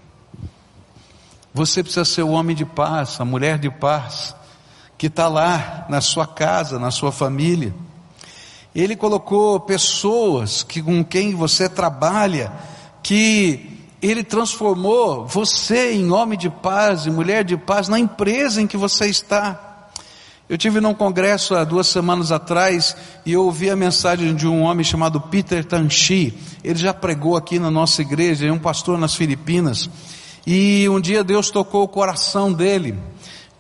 Você 1.54 1.84
precisa 1.84 2.06
ser 2.06 2.24
o 2.24 2.32
homem 2.32 2.56
de 2.56 2.66
paz, 2.66 3.22
a 3.22 3.26
mulher 3.26 3.60
de 3.60 3.70
paz, 3.70 4.36
que 4.98 5.06
está 5.08 5.28
lá 5.28 5.86
na 5.90 6.02
sua 6.02 6.26
casa, 6.26 6.80
na 6.80 6.90
sua 6.90 7.12
família 7.12 7.72
ele 8.74 8.96
colocou 8.96 9.60
pessoas 9.60 10.64
que, 10.64 10.82
com 10.82 11.04
quem 11.04 11.36
você 11.36 11.68
trabalha, 11.68 12.52
que 13.04 13.80
Ele 14.02 14.24
transformou 14.24 15.26
você 15.26 15.94
em 15.94 16.10
homem 16.12 16.40
de 16.40 16.50
paz 16.50 17.06
e 17.06 17.12
mulher 17.12 17.44
de 17.44 17.58
paz 17.58 17.88
na 17.90 18.00
empresa 18.00 18.62
em 18.62 18.68
que 18.68 18.78
você 18.78 19.08
está. 19.08 19.90
Eu 20.48 20.58
tive 20.58 20.82
num 20.82 20.94
congresso 20.94 21.56
há 21.56 21.64
duas 21.64 21.88
semanas 21.88 22.32
atrás 22.32 22.96
e 23.26 23.34
eu 23.34 23.44
ouvi 23.46 23.70
a 23.70 23.76
mensagem 23.76 24.36
de 24.36 24.48
um 24.48 24.64
homem 24.64 24.84
chamado 24.84 25.20
Peter 25.20 25.64
Tanchi. 25.64 26.38
Ele 26.64 26.80
já 26.80 26.94
pregou 26.94 27.38
aqui 27.38 27.60
na 27.60 27.72
nossa 27.72 28.02
igreja, 28.02 28.48
é 28.48 28.52
um 28.52 28.60
pastor 28.60 28.98
nas 28.98 29.16
Filipinas. 29.16 29.90
E 30.46 30.90
um 30.90 31.00
dia 31.00 31.24
Deus 31.24 31.50
tocou 31.52 31.84
o 31.84 31.88
coração 31.88 32.52
dele 32.52 32.98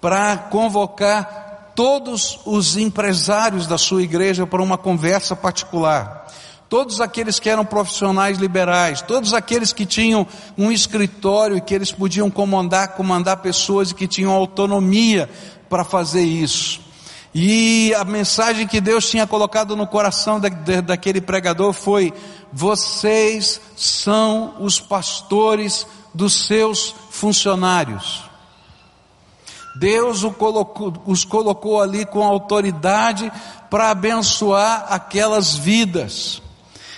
para 0.01 0.36
convocar 0.38 1.40
todos 1.75 2.40
os 2.46 2.78
empresários 2.78 3.68
da 3.68 3.78
sua 3.78 4.04
igreja 4.04 4.46
para 4.46 4.62
uma 4.62 4.78
conversa 4.78 5.36
particular. 5.36 6.28
Todos 6.70 7.01
aqueles 7.01 7.40
que 7.40 7.50
eram 7.50 7.66
profissionais 7.66 8.38
liberais, 8.38 9.01
todos 9.01 9.34
aqueles 9.34 9.74
que 9.74 9.86
tinham 9.86 10.25
um 10.58 10.72
escritório 10.72 11.58
e 11.58 11.62
que 11.62 11.74
eles 11.74 11.92
podiam 11.92 12.32
comandar, 12.32 12.96
comandar 12.96 13.38
pessoas 13.38 13.92
e 13.92 13.96
que 13.96 14.08
tinham 14.08 14.32
autonomia 14.32 15.30
para 15.70 15.84
fazer 15.84 16.24
isso. 16.24 16.80
E 17.34 17.94
a 17.96 18.04
mensagem 18.04 18.68
que 18.68 18.82
Deus 18.82 19.10
tinha 19.10 19.25
colocado 19.25 19.75
no 19.75 19.88
coração 19.88 20.40
da, 20.40 20.50
daquele 20.82 21.22
pregador 21.22 21.74
foi: 21.74 22.13
vocês 22.51 23.60
são 23.75 24.56
os 24.60 24.80
pastores 24.80 25.88
dos 26.13 26.46
seus 26.46 26.94
funcionários. 27.10 28.31
Deus 29.75 30.24
os 31.06 31.25
colocou 31.25 31.82
ali 31.82 32.06
com 32.06 32.24
autoridade 32.24 33.32
para 33.70 33.90
abençoar 33.90 34.88
aquelas 34.90 35.56
vidas. 35.56 36.42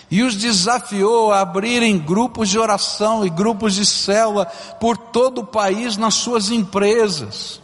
E 0.09 0.21
os 0.21 0.35
desafiou 0.35 1.31
a 1.31 1.41
abrirem 1.41 1.97
grupos 1.97 2.49
de 2.49 2.59
oração 2.59 3.25
e 3.25 3.29
grupos 3.29 3.75
de 3.75 3.85
célula 3.85 4.45
por 4.79 4.97
todo 4.97 5.41
o 5.41 5.45
país 5.45 5.97
nas 5.97 6.15
suas 6.15 6.51
empresas. 6.51 7.61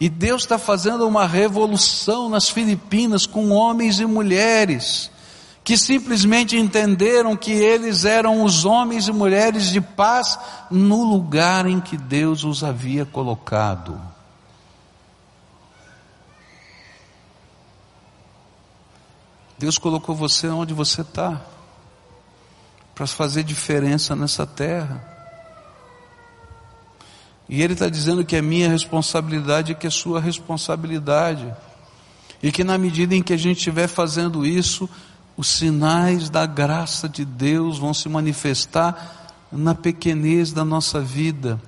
E 0.00 0.08
Deus 0.08 0.42
está 0.42 0.58
fazendo 0.58 1.06
uma 1.06 1.26
revolução 1.26 2.28
nas 2.28 2.48
Filipinas 2.48 3.26
com 3.26 3.50
homens 3.50 4.00
e 4.00 4.06
mulheres 4.06 5.10
que 5.70 5.78
simplesmente 5.78 6.56
entenderam 6.56 7.36
que 7.36 7.52
eles 7.52 8.04
eram 8.04 8.42
os 8.42 8.64
homens 8.64 9.06
e 9.06 9.12
mulheres 9.12 9.70
de 9.70 9.80
paz 9.80 10.36
no 10.68 11.04
lugar 11.04 11.64
em 11.64 11.80
que 11.80 11.96
Deus 11.96 12.42
os 12.42 12.64
havia 12.64 13.06
colocado. 13.06 13.96
Deus 19.56 19.78
colocou 19.78 20.12
você 20.12 20.48
onde 20.48 20.74
você 20.74 21.02
está, 21.02 21.40
para 22.92 23.06
fazer 23.06 23.44
diferença 23.44 24.16
nessa 24.16 24.44
terra. 24.44 25.00
E 27.48 27.62
Ele 27.62 27.74
está 27.74 27.88
dizendo 27.88 28.24
que 28.24 28.34
é 28.34 28.42
minha 28.42 28.68
responsabilidade 28.68 29.70
e 29.70 29.76
que 29.76 29.86
é 29.86 29.90
sua 29.90 30.20
responsabilidade. 30.20 31.54
E 32.42 32.50
que 32.50 32.64
na 32.64 32.76
medida 32.76 33.14
em 33.14 33.22
que 33.22 33.32
a 33.32 33.38
gente 33.38 33.58
estiver 33.58 33.86
fazendo 33.86 34.44
isso, 34.44 34.90
os 35.40 35.48
sinais 35.48 36.28
da 36.28 36.44
graça 36.44 37.08
de 37.08 37.24
Deus 37.24 37.78
vão 37.78 37.94
se 37.94 38.10
manifestar 38.10 39.38
na 39.50 39.74
pequenez 39.74 40.52
da 40.52 40.66
nossa 40.66 41.00
vida. 41.00 41.58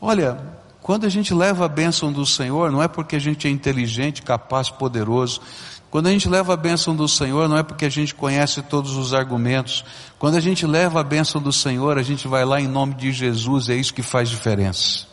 Olha, 0.00 0.38
quando 0.80 1.04
a 1.04 1.10
gente 1.10 1.34
leva 1.34 1.66
a 1.66 1.68
bênção 1.68 2.10
do 2.10 2.24
Senhor, 2.24 2.72
não 2.72 2.82
é 2.82 2.88
porque 2.88 3.14
a 3.14 3.18
gente 3.18 3.46
é 3.46 3.50
inteligente, 3.50 4.22
capaz, 4.22 4.70
poderoso, 4.70 5.42
quando 5.90 6.06
a 6.06 6.10
gente 6.10 6.26
leva 6.26 6.54
a 6.54 6.56
bênção 6.56 6.96
do 6.96 7.06
Senhor, 7.06 7.50
não 7.50 7.58
é 7.58 7.62
porque 7.62 7.84
a 7.84 7.90
gente 7.90 8.14
conhece 8.14 8.62
todos 8.62 8.96
os 8.96 9.12
argumentos. 9.12 9.84
Quando 10.18 10.36
a 10.36 10.40
gente 10.40 10.66
leva 10.66 11.00
a 11.00 11.04
bênção 11.04 11.38
do 11.38 11.52
Senhor, 11.52 11.98
a 11.98 12.02
gente 12.02 12.26
vai 12.26 12.46
lá 12.46 12.62
em 12.62 12.66
nome 12.66 12.94
de 12.94 13.12
Jesus, 13.12 13.68
é 13.68 13.74
isso 13.74 13.92
que 13.92 14.02
faz 14.02 14.30
diferença. 14.30 15.06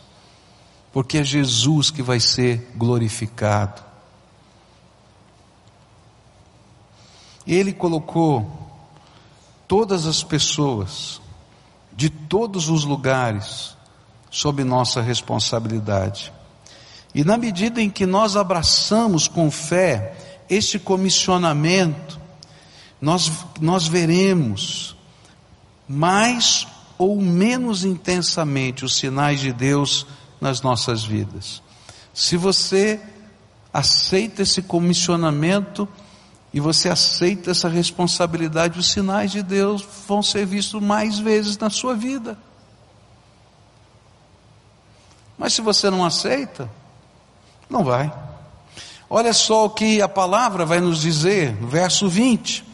Porque 0.90 1.18
é 1.18 1.22
Jesus 1.22 1.90
que 1.90 2.02
vai 2.02 2.18
ser 2.18 2.72
glorificado. 2.74 3.89
Ele 7.52 7.72
colocou 7.72 8.48
todas 9.66 10.06
as 10.06 10.22
pessoas, 10.22 11.20
de 11.92 12.08
todos 12.08 12.68
os 12.68 12.84
lugares, 12.84 13.76
sob 14.30 14.62
nossa 14.62 15.02
responsabilidade. 15.02 16.32
E 17.12 17.24
na 17.24 17.36
medida 17.36 17.82
em 17.82 17.90
que 17.90 18.06
nós 18.06 18.36
abraçamos 18.36 19.26
com 19.26 19.50
fé 19.50 20.14
este 20.48 20.78
comissionamento, 20.78 22.20
nós, 23.00 23.32
nós 23.60 23.88
veremos 23.88 24.94
mais 25.88 26.68
ou 26.96 27.20
menos 27.20 27.84
intensamente 27.84 28.84
os 28.84 28.94
sinais 28.94 29.40
de 29.40 29.52
Deus 29.52 30.06
nas 30.40 30.62
nossas 30.62 31.02
vidas. 31.02 31.60
Se 32.14 32.36
você 32.36 33.00
aceita 33.72 34.42
esse 34.42 34.62
comissionamento 34.62 35.88
e 36.52 36.58
você 36.58 36.88
aceita 36.88 37.52
essa 37.52 37.68
responsabilidade, 37.68 38.78
os 38.78 38.90
sinais 38.90 39.30
de 39.30 39.42
Deus 39.42 39.86
vão 40.06 40.22
ser 40.22 40.44
vistos 40.44 40.82
mais 40.82 41.18
vezes 41.18 41.56
na 41.56 41.70
sua 41.70 41.94
vida. 41.94 42.36
Mas 45.38 45.54
se 45.54 45.62
você 45.62 45.88
não 45.88 46.04
aceita, 46.04 46.68
não 47.68 47.84
vai. 47.84 48.12
Olha 49.08 49.32
só 49.32 49.64
o 49.64 49.70
que 49.70 50.02
a 50.02 50.08
palavra 50.08 50.66
vai 50.66 50.80
nos 50.80 51.00
dizer, 51.00 51.54
verso 51.54 52.08
20. 52.08 52.64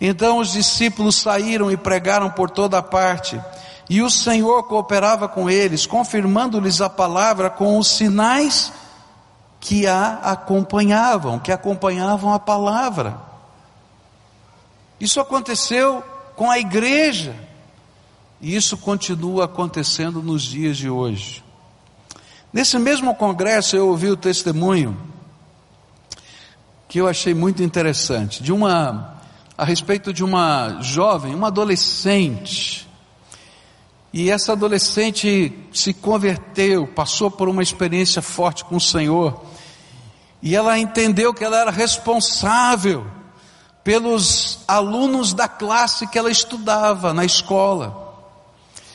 Então 0.00 0.38
os 0.38 0.52
discípulos 0.52 1.16
saíram 1.16 1.70
e 1.70 1.76
pregaram 1.76 2.30
por 2.30 2.50
toda 2.50 2.82
parte, 2.82 3.40
e 3.88 4.00
o 4.02 4.08
Senhor 4.08 4.62
cooperava 4.62 5.28
com 5.28 5.50
eles, 5.50 5.84
confirmando-lhes 5.84 6.80
a 6.80 6.88
palavra 6.88 7.50
com 7.50 7.76
os 7.76 7.88
sinais 7.88 8.72
que 9.60 9.86
a 9.86 10.14
acompanhavam, 10.22 11.38
que 11.38 11.52
acompanhavam 11.52 12.32
a 12.32 12.38
palavra. 12.38 13.20
Isso 14.98 15.20
aconteceu 15.20 16.02
com 16.34 16.50
a 16.50 16.58
igreja, 16.58 17.36
e 18.40 18.56
isso 18.56 18.78
continua 18.78 19.44
acontecendo 19.44 20.22
nos 20.22 20.42
dias 20.42 20.76
de 20.76 20.88
hoje. 20.88 21.44
Nesse 22.52 22.78
mesmo 22.78 23.14
congresso 23.14 23.76
eu 23.76 23.88
ouvi 23.88 24.08
o 24.08 24.16
testemunho 24.16 24.96
que 26.88 27.00
eu 27.00 27.06
achei 27.06 27.32
muito 27.32 27.62
interessante, 27.62 28.42
de 28.42 28.52
uma 28.52 29.20
a 29.56 29.64
respeito 29.64 30.12
de 30.12 30.24
uma 30.24 30.80
jovem, 30.80 31.34
uma 31.34 31.48
adolescente. 31.48 32.88
E 34.12 34.30
essa 34.30 34.52
adolescente 34.52 35.52
se 35.72 35.92
converteu, 35.92 36.86
passou 36.86 37.30
por 37.30 37.48
uma 37.48 37.62
experiência 37.62 38.22
forte 38.22 38.64
com 38.64 38.76
o 38.76 38.80
Senhor. 38.80 39.40
E 40.42 40.56
ela 40.56 40.78
entendeu 40.78 41.34
que 41.34 41.44
ela 41.44 41.58
era 41.58 41.70
responsável 41.70 43.06
pelos 43.84 44.60
alunos 44.66 45.32
da 45.34 45.48
classe 45.48 46.06
que 46.06 46.18
ela 46.18 46.30
estudava 46.30 47.12
na 47.12 47.24
escola. 47.24 48.14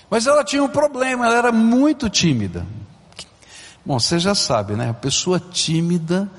Mas 0.09 0.27
ela 0.27 0.43
tinha 0.43 0.63
um 0.63 0.69
problema, 0.69 1.25
ela 1.25 1.37
era 1.37 1.51
muito 1.51 2.09
tímida. 2.09 2.65
Bom, 3.85 3.99
você 3.99 4.17
já 4.17 4.33
sabe, 4.33 4.73
né? 4.73 4.89
A 4.89 4.93
pessoa 4.93 5.39
tímida 5.39 6.29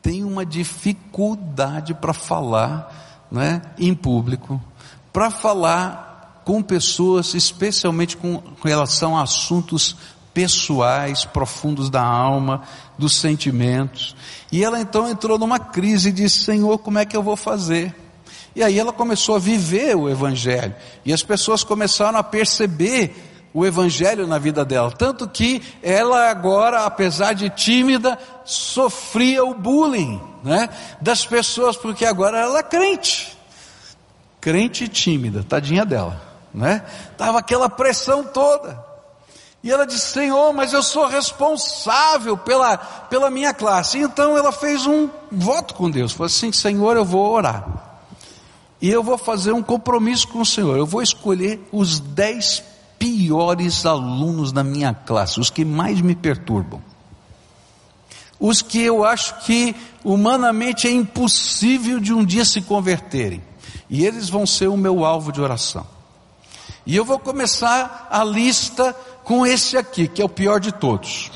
tem 0.00 0.24
uma 0.24 0.44
dificuldade 0.44 1.94
para 1.94 2.12
falar 2.12 3.26
né, 3.30 3.62
em 3.78 3.94
público, 3.94 4.60
para 5.12 5.30
falar 5.30 6.42
com 6.44 6.62
pessoas, 6.62 7.34
especialmente 7.34 8.16
com 8.16 8.42
relação 8.62 9.16
a 9.16 9.22
assuntos 9.22 9.96
pessoais, 10.34 11.24
profundos 11.24 11.90
da 11.90 12.02
alma, 12.02 12.62
dos 12.98 13.16
sentimentos. 13.16 14.16
E 14.50 14.64
ela 14.64 14.80
então 14.80 15.08
entrou 15.08 15.38
numa 15.38 15.58
crise 15.58 16.08
e 16.08 16.12
disse: 16.12 16.44
Senhor, 16.44 16.78
como 16.78 16.98
é 16.98 17.04
que 17.04 17.16
eu 17.16 17.22
vou 17.22 17.36
fazer? 17.36 17.94
E 18.54 18.62
aí 18.62 18.78
ela 18.78 18.92
começou 18.92 19.36
a 19.36 19.38
viver 19.38 19.96
o 19.96 20.08
Evangelho. 20.08 20.74
E 21.04 21.12
as 21.12 21.22
pessoas 21.22 21.64
começaram 21.64 22.18
a 22.18 22.22
perceber 22.22 23.14
o 23.54 23.66
evangelho 23.66 24.26
na 24.26 24.38
vida 24.38 24.64
dela, 24.64 24.90
tanto 24.90 25.28
que 25.28 25.62
ela 25.82 26.30
agora, 26.30 26.86
apesar 26.86 27.34
de 27.34 27.50
tímida, 27.50 28.18
sofria 28.44 29.44
o 29.44 29.54
bullying, 29.54 30.18
né, 30.42 30.70
das 31.00 31.26
pessoas, 31.26 31.76
porque 31.76 32.06
agora 32.06 32.38
ela 32.38 32.60
é 32.60 32.62
crente, 32.62 33.36
crente 34.40 34.88
tímida, 34.88 35.44
tadinha 35.46 35.84
dela, 35.84 36.20
né, 36.52 36.82
tava 37.16 37.40
aquela 37.40 37.68
pressão 37.68 38.24
toda. 38.24 38.91
E 39.62 39.70
ela 39.70 39.86
disse: 39.86 40.12
Senhor, 40.12 40.52
mas 40.52 40.72
eu 40.72 40.82
sou 40.82 41.06
responsável 41.06 42.36
pela, 42.36 42.76
pela 42.76 43.30
minha 43.30 43.54
classe. 43.54 43.98
Então 43.98 44.36
ela 44.36 44.50
fez 44.50 44.86
um 44.86 45.08
voto 45.30 45.74
com 45.74 45.90
Deus. 45.90 46.12
Falou 46.12 46.26
assim: 46.26 46.50
Senhor, 46.50 46.96
eu 46.96 47.04
vou 47.04 47.30
orar. 47.30 47.64
E 48.80 48.90
eu 48.90 49.02
vou 49.02 49.16
fazer 49.16 49.52
um 49.52 49.62
compromisso 49.62 50.26
com 50.26 50.40
o 50.40 50.46
Senhor. 50.46 50.76
Eu 50.76 50.86
vou 50.86 51.02
escolher 51.02 51.60
os 51.70 52.00
dez 52.00 52.62
piores 52.98 53.86
alunos 53.86 54.50
da 54.50 54.64
minha 54.64 54.92
classe, 54.92 55.38
os 55.38 55.50
que 55.50 55.64
mais 55.64 56.00
me 56.00 56.16
perturbam. 56.16 56.82
Os 58.40 58.60
que 58.60 58.80
eu 58.80 59.04
acho 59.04 59.38
que 59.44 59.76
humanamente 60.04 60.88
é 60.88 60.90
impossível 60.90 62.00
de 62.00 62.12
um 62.12 62.24
dia 62.24 62.44
se 62.44 62.60
converterem. 62.60 63.40
E 63.88 64.04
eles 64.04 64.28
vão 64.28 64.44
ser 64.44 64.66
o 64.66 64.76
meu 64.76 65.04
alvo 65.04 65.30
de 65.30 65.40
oração. 65.40 65.86
E 66.84 66.96
eu 66.96 67.04
vou 67.04 67.20
começar 67.20 68.08
a 68.10 68.24
lista 68.24 68.96
com 69.24 69.46
esse 69.46 69.76
aqui, 69.76 70.08
que 70.08 70.20
é 70.20 70.24
o 70.24 70.28
pior 70.28 70.60
de 70.60 70.72
todos. 70.72 71.30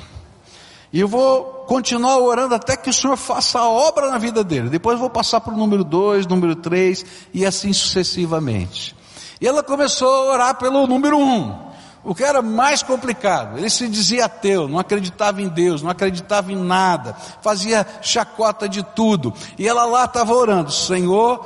E 0.93 1.01
eu 1.01 1.09
vou 1.09 1.45
continuar 1.67 2.19
orando 2.19 2.55
até 2.55 2.77
que 2.77 2.89
o 2.89 2.93
Senhor 2.93 3.17
faça 3.17 3.59
a 3.59 3.69
obra 3.69 4.11
na 4.11 4.19
vida 4.19 4.43
dele. 4.43 4.69
Depois 4.69 4.99
vou 4.99 5.11
passar 5.11 5.41
para 5.41 5.53
o 5.53 5.57
número 5.57 5.85
dois, 5.85 6.27
número 6.27 6.57
três 6.57 7.05
e 7.35 7.45
assim 7.45 7.73
sucessivamente. 7.73 8.97
E 9.41 9.47
ela 9.47 9.63
começou 9.63 10.09
a 10.09 10.33
orar 10.33 10.55
pelo 10.57 10.87
número 10.87 11.19
um, 11.19 11.55
o 12.03 12.15
que 12.15 12.25
era 12.25 12.41
mais 12.41 12.83
complicado. 12.83 13.59
Ele 13.59 13.69
se 13.69 13.89
dizia 13.89 14.25
ateu, 14.25 14.69
não 14.69 14.79
acreditava 14.79 15.43
em 15.43 15.49
Deus, 15.49 15.83
não 15.83 15.91
acreditava 15.91 16.53
em 16.53 16.57
nada, 16.57 17.15
fazia 17.43 17.87
chacota 18.01 18.69
de 18.69 18.83
tudo. 18.83 19.35
E 19.59 19.69
ela 19.69 19.85
lá 19.85 20.05
estava 20.05 20.33
orando: 20.33 20.71
Senhor, 20.73 21.45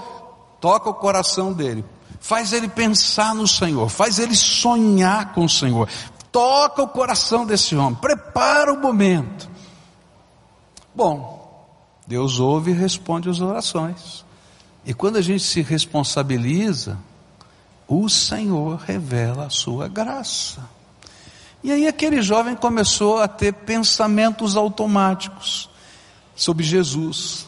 toca 0.61 0.91
o 0.91 0.95
coração 0.95 1.53
dele, 1.53 1.85
faz 2.21 2.53
ele 2.53 2.69
pensar 2.69 3.35
no 3.35 3.49
Senhor, 3.49 3.89
faz 3.89 4.19
ele 4.19 4.37
sonhar 4.37 5.33
com 5.33 5.47
o 5.47 5.49
Senhor, 5.49 5.89
toca 6.33 6.83
o 6.83 6.89
coração 6.89 7.47
desse 7.47 7.77
homem, 7.77 7.99
prepara 8.01 8.73
o 8.73 8.81
momento. 8.81 9.49
Bom, 10.95 11.41
Deus 12.07 12.41
ouve 12.41 12.73
e 12.73 12.75
responde 12.75 13.29
as 13.29 13.41
orações. 13.41 14.25
E 14.85 14.95
quando 14.95 15.17
a 15.17 15.23
gente 15.23 15.45
se 15.45 15.63
responsabiliza, 15.63 16.99
o 17.87 18.09
Senhor 18.09 18.79
revela 18.79 19.47
a 19.47 19.51
sua 19.51 19.89
graça. 19.89 20.69
E 21.63 21.71
aí 21.71 21.87
aquele 21.87 22.23
jovem 22.23 22.57
começou 22.57 23.21
a 23.21 23.29
ter 23.29 23.53
pensamentos 23.53 24.57
automáticos 24.57 25.69
sobre 26.35 26.65
Jesus. 26.65 27.47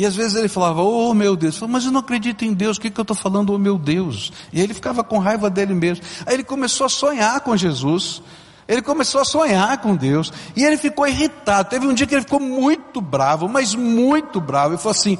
E 0.00 0.06
às 0.06 0.16
vezes 0.16 0.34
ele 0.34 0.48
falava, 0.48 0.82
oh 0.82 1.12
meu 1.12 1.36
Deus, 1.36 1.56
eu 1.56 1.60
falava, 1.60 1.72
mas 1.74 1.84
eu 1.84 1.92
não 1.92 2.00
acredito 2.00 2.42
em 2.42 2.54
Deus, 2.54 2.78
o 2.78 2.80
que, 2.80 2.88
que 2.88 2.98
eu 2.98 3.02
estou 3.02 3.14
falando, 3.14 3.52
oh 3.52 3.58
meu 3.58 3.76
Deus? 3.76 4.32
E 4.50 4.58
ele 4.58 4.72
ficava 4.72 5.04
com 5.04 5.18
raiva 5.18 5.50
dele 5.50 5.74
mesmo. 5.74 6.02
Aí 6.24 6.32
ele 6.32 6.42
começou 6.42 6.86
a 6.86 6.88
sonhar 6.88 7.38
com 7.42 7.54
Jesus, 7.54 8.22
ele 8.66 8.80
começou 8.80 9.20
a 9.20 9.26
sonhar 9.26 9.76
com 9.76 9.94
Deus, 9.94 10.32
e 10.56 10.64
ele 10.64 10.78
ficou 10.78 11.06
irritado. 11.06 11.68
Teve 11.68 11.86
um 11.86 11.92
dia 11.92 12.06
que 12.06 12.14
ele 12.14 12.22
ficou 12.22 12.40
muito 12.40 12.98
bravo, 12.98 13.46
mas 13.46 13.74
muito 13.74 14.40
bravo, 14.40 14.74
e 14.74 14.78
falou 14.78 14.92
assim: 14.92 15.18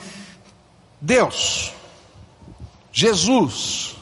Deus, 0.99 1.75
Jesus, 2.91 3.97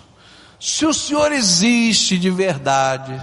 se 0.61 0.87
o 0.87 0.95
Senhor 0.95 1.33
existe 1.33 2.17
de 2.17 2.31
verdade, 2.31 3.21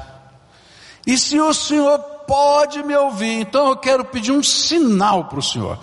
e 1.07 1.17
se 1.17 1.39
o 1.39 1.53
Senhor 1.53 1.99
pode 2.27 2.83
me 2.83 2.97
ouvir, 2.97 3.39
então 3.39 3.69
eu 3.69 3.77
quero 3.77 4.03
pedir 4.03 4.33
um 4.33 4.43
sinal 4.43 5.23
para 5.23 5.39
o 5.39 5.41
Senhor. 5.41 5.79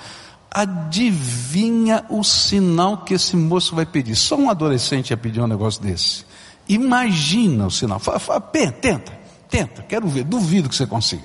Adivinha 0.55 2.05
o 2.11 2.23
sinal 2.23 2.99
que 2.99 3.15
esse 3.15 3.35
moço 3.35 3.75
vai 3.75 3.87
pedir? 3.87 4.15
Só 4.15 4.37
um 4.37 4.51
adolescente 4.51 5.11
ia 5.11 5.17
pedir 5.17 5.41
um 5.41 5.47
negócio 5.47 5.81
desse. 5.81 6.27
Imagina 6.69 7.67
o 7.67 7.71
sinal. 7.71 7.99
Fala, 7.99 8.19
fala, 8.19 8.41
tenta, 8.41 9.19
tenta, 9.49 9.83
quero 9.83 10.07
ver, 10.09 10.25
duvido 10.25 10.69
que 10.69 10.77
você 10.77 10.87
consiga. 10.87 11.25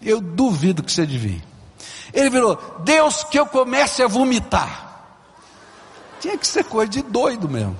Eu 0.00 0.20
duvido 0.20 0.80
que 0.80 0.92
você 0.92 1.02
adivinhe. 1.02 1.42
Ele 2.14 2.30
virou, 2.30 2.56
Deus 2.84 3.24
que 3.24 3.36
eu 3.36 3.46
comece 3.46 4.00
a 4.02 4.06
vomitar. 4.06 4.86
Tinha 6.20 6.38
que 6.38 6.46
ser 6.46 6.64
coisa 6.64 6.90
de 6.90 7.02
doido 7.02 7.48
mesmo, 7.48 7.76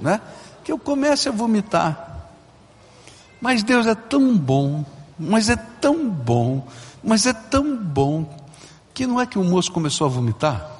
né? 0.00 0.20
Que 0.62 0.70
eu 0.70 0.78
comece 0.78 1.28
a 1.28 1.32
vomitar. 1.32 2.30
Mas 3.40 3.64
Deus 3.64 3.86
é 3.88 3.96
tão 3.96 4.38
bom, 4.38 4.84
mas 5.18 5.50
é 5.50 5.56
tão 5.56 6.08
bom, 6.08 6.66
mas 7.02 7.26
é 7.26 7.32
tão 7.32 7.76
bom, 7.76 8.24
que 8.94 9.06
não 9.06 9.20
é 9.20 9.26
que 9.26 9.38
o 9.38 9.44
moço 9.44 9.72
começou 9.72 10.06
a 10.06 10.10
vomitar? 10.10 10.70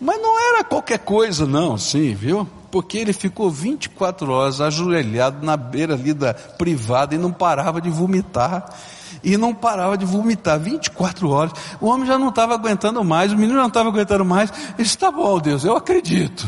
Mas 0.00 0.20
não 0.20 0.38
era 0.38 0.64
qualquer 0.64 0.98
coisa, 0.98 1.46
não, 1.46 1.78
sim, 1.78 2.14
viu? 2.14 2.46
Porque 2.70 2.98
ele 2.98 3.12
ficou 3.12 3.50
24 3.50 4.30
horas 4.30 4.60
ajoelhado 4.60 5.44
na 5.44 5.56
beira 5.56 5.94
ali 5.94 6.12
da 6.12 6.34
privada 6.34 7.14
e 7.14 7.18
não 7.18 7.32
parava 7.32 7.80
de 7.80 7.88
vomitar. 7.88 8.68
E 9.24 9.36
não 9.36 9.54
parava 9.54 9.96
de 9.96 10.04
vomitar 10.04 10.60
24 10.60 11.30
horas. 11.30 11.52
O 11.80 11.86
homem 11.86 12.06
já 12.06 12.18
não 12.18 12.28
estava 12.28 12.54
aguentando 12.54 13.02
mais, 13.02 13.32
o 13.32 13.36
menino 13.36 13.58
não 13.58 13.68
estava 13.68 13.88
aguentando 13.88 14.24
mais. 14.24 14.52
Ele 14.74 14.82
disse: 14.84 14.98
Tá 14.98 15.10
bom, 15.10 15.40
Deus, 15.40 15.64
eu 15.64 15.74
acredito. 15.74 16.46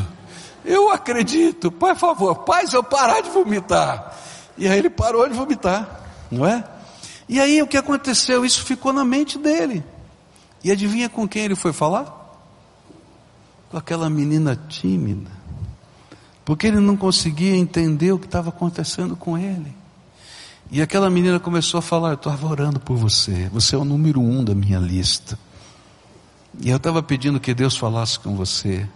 Eu 0.65 0.91
acredito. 0.91 1.73
Por 1.73 1.97
favor, 1.97 2.45
se 2.67 2.77
eu 2.77 2.83
parar 2.83 3.23
de 3.23 3.31
vomitar. 3.31 4.15
E 4.57 4.69
aí 4.69 4.79
ele 4.79 4.91
parou 4.91 5.27
de 5.27 5.35
vomitar, 5.35 5.89
não 6.31 6.47
é? 6.47 6.63
E 7.29 7.41
aí 7.41 7.63
o 7.63 7.67
que 7.67 7.77
aconteceu? 7.77 8.45
Isso 8.45 8.63
ficou 8.63 8.93
na 8.93 9.05
mente 9.05 9.39
dele. 9.39 9.83
E 10.63 10.71
adivinha 10.71 11.09
com 11.09 11.29
quem 11.29 11.45
ele 11.45 11.55
foi 11.55 11.73
falar? 11.73 12.15
Com 13.71 13.77
aquela 13.77 14.09
menina 14.11 14.57
tímida. 14.69 15.31
Porque 16.45 16.67
ele 16.67 16.81
não 16.81 16.97
conseguia 16.97 17.55
entender 17.55 18.13
o 18.13 18.19
que 18.19 18.27
estava 18.27 18.49
acontecendo 18.49 19.15
com 19.15 19.37
ele. 19.37 19.75
E 20.71 20.83
aquela 20.83 21.09
menina 21.09 21.39
começou 21.39 21.79
a 21.79 21.83
falar: 21.83 22.11
Eu 22.11 22.15
estava 22.15 22.47
orando 22.47 22.81
por 22.81 22.97
você, 22.97 23.49
você 23.53 23.75
é 23.75 23.79
o 23.79 23.85
número 23.85 24.21
um 24.21 24.45
da 24.45 24.55
minha 24.55 24.79
lista. 24.79 25.39
E 26.61 26.71
eu 26.71 26.77
estava 26.77 27.03
pedindo 27.03 27.39
que 27.39 27.55
Deus 27.55 27.77
falasse 27.77 28.19
com 28.19 28.35
você, 28.35 28.89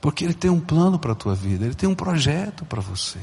porque 0.00 0.24
Ele 0.24 0.34
tem 0.34 0.50
um 0.50 0.60
plano 0.60 0.98
para 0.98 1.12
a 1.12 1.14
tua 1.14 1.34
vida, 1.34 1.64
Ele 1.64 1.74
tem 1.74 1.88
um 1.88 1.94
projeto 1.94 2.64
para 2.64 2.80
você. 2.80 3.18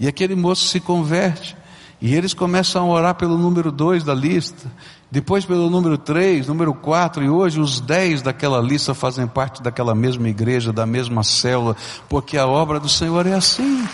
E 0.00 0.06
aquele 0.06 0.34
moço 0.34 0.66
se 0.66 0.80
converte. 0.80 1.56
E 2.00 2.14
eles 2.14 2.32
começam 2.32 2.90
a 2.90 2.94
orar 2.94 3.14
pelo 3.16 3.36
número 3.36 3.72
dois 3.72 4.04
da 4.04 4.14
lista, 4.14 4.70
depois 5.10 5.44
pelo 5.44 5.68
número 5.68 5.98
três, 5.98 6.46
número 6.46 6.72
quatro, 6.72 7.24
e 7.24 7.28
hoje 7.28 7.60
os 7.60 7.80
dez 7.80 8.22
daquela 8.22 8.60
lista 8.60 8.94
fazem 8.94 9.26
parte 9.26 9.60
daquela 9.60 9.94
mesma 9.94 10.28
igreja, 10.28 10.72
da 10.72 10.86
mesma 10.86 11.24
célula, 11.24 11.76
porque 12.08 12.38
a 12.38 12.46
obra 12.46 12.78
do 12.78 12.88
Senhor 12.88 13.26
é 13.26 13.34
assim. 13.34 13.84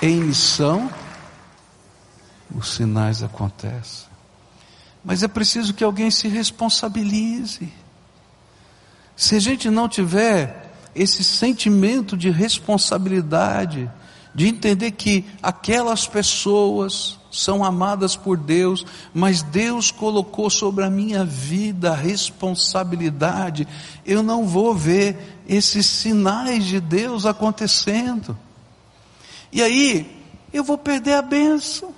Em 0.00 0.20
missão, 0.20 0.88
os 2.54 2.74
sinais 2.74 3.22
acontecem. 3.22 4.08
Mas 5.04 5.22
é 5.22 5.28
preciso 5.28 5.74
que 5.74 5.82
alguém 5.82 6.10
se 6.10 6.28
responsabilize. 6.28 7.72
Se 9.16 9.34
a 9.34 9.40
gente 9.40 9.68
não 9.68 9.88
tiver 9.88 10.69
esse 10.94 11.22
sentimento 11.22 12.16
de 12.16 12.30
responsabilidade, 12.30 13.90
de 14.34 14.46
entender 14.46 14.92
que 14.92 15.24
aquelas 15.42 16.06
pessoas 16.06 17.18
são 17.30 17.64
amadas 17.64 18.16
por 18.16 18.36
Deus, 18.36 18.84
mas 19.14 19.42
Deus 19.42 19.90
colocou 19.90 20.50
sobre 20.50 20.84
a 20.84 20.90
minha 20.90 21.24
vida 21.24 21.92
a 21.92 21.96
responsabilidade, 21.96 23.66
eu 24.04 24.22
não 24.22 24.46
vou 24.46 24.74
ver 24.74 25.40
esses 25.48 25.86
sinais 25.86 26.64
de 26.64 26.80
Deus 26.80 27.24
acontecendo. 27.24 28.36
E 29.52 29.62
aí, 29.62 30.18
eu 30.52 30.64
vou 30.64 30.76
perder 30.78 31.14
a 31.14 31.22
bênção. 31.22 31.94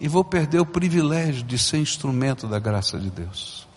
e 0.00 0.06
vou 0.06 0.24
perder 0.24 0.60
o 0.60 0.66
privilégio 0.66 1.42
de 1.42 1.58
ser 1.58 1.78
instrumento 1.78 2.46
da 2.46 2.58
graça 2.58 2.98
de 2.98 3.10
Deus. 3.10 3.67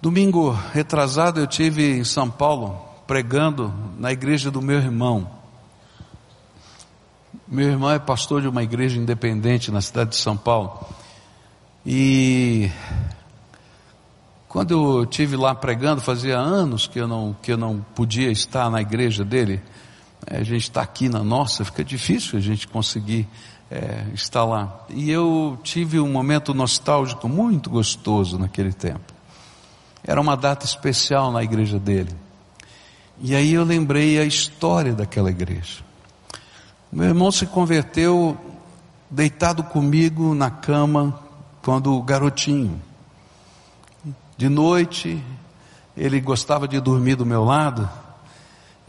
Domingo 0.00 0.50
retrasado 0.72 1.40
eu 1.40 1.46
tive 1.48 1.98
em 1.98 2.04
São 2.04 2.30
Paulo 2.30 2.80
pregando 3.04 3.74
na 3.98 4.12
igreja 4.12 4.48
do 4.48 4.62
meu 4.62 4.78
irmão. 4.78 5.28
Meu 7.48 7.68
irmão 7.68 7.90
é 7.90 7.98
pastor 7.98 8.40
de 8.40 8.46
uma 8.46 8.62
igreja 8.62 8.96
independente 8.96 9.72
na 9.72 9.80
cidade 9.80 10.10
de 10.10 10.16
São 10.16 10.36
Paulo. 10.36 10.86
E 11.84 12.70
quando 14.46 15.00
eu 15.00 15.04
tive 15.04 15.34
lá 15.34 15.52
pregando, 15.52 16.00
fazia 16.00 16.38
anos 16.38 16.86
que 16.86 17.00
eu 17.00 17.08
não 17.08 17.34
que 17.42 17.50
eu 17.50 17.56
não 17.56 17.84
podia 17.96 18.30
estar 18.30 18.70
na 18.70 18.80
igreja 18.80 19.24
dele. 19.24 19.60
A 20.30 20.44
gente 20.44 20.62
está 20.62 20.82
aqui 20.82 21.08
na 21.08 21.24
nossa, 21.24 21.64
fica 21.64 21.82
difícil 21.82 22.38
a 22.38 22.42
gente 22.42 22.68
conseguir 22.68 23.26
é, 23.68 24.06
está 24.14 24.44
lá. 24.44 24.86
E 24.90 25.10
eu 25.10 25.58
tive 25.64 25.98
um 25.98 26.12
momento 26.12 26.54
nostálgico 26.54 27.28
muito 27.28 27.68
gostoso 27.68 28.38
naquele 28.38 28.72
tempo. 28.72 29.17
Era 30.04 30.20
uma 30.20 30.36
data 30.36 30.64
especial 30.64 31.30
na 31.30 31.42
igreja 31.42 31.78
dele. 31.78 32.14
E 33.20 33.34
aí 33.34 33.52
eu 33.52 33.64
lembrei 33.64 34.18
a 34.18 34.24
história 34.24 34.94
daquela 34.94 35.30
igreja. 35.30 35.82
Meu 36.90 37.06
irmão 37.06 37.30
se 37.30 37.46
converteu 37.46 38.36
deitado 39.10 39.62
comigo 39.62 40.34
na 40.34 40.50
cama 40.50 41.18
quando 41.62 42.00
garotinho. 42.02 42.80
De 44.36 44.48
noite, 44.48 45.22
ele 45.96 46.20
gostava 46.20 46.68
de 46.68 46.80
dormir 46.80 47.16
do 47.16 47.26
meu 47.26 47.44
lado 47.44 47.88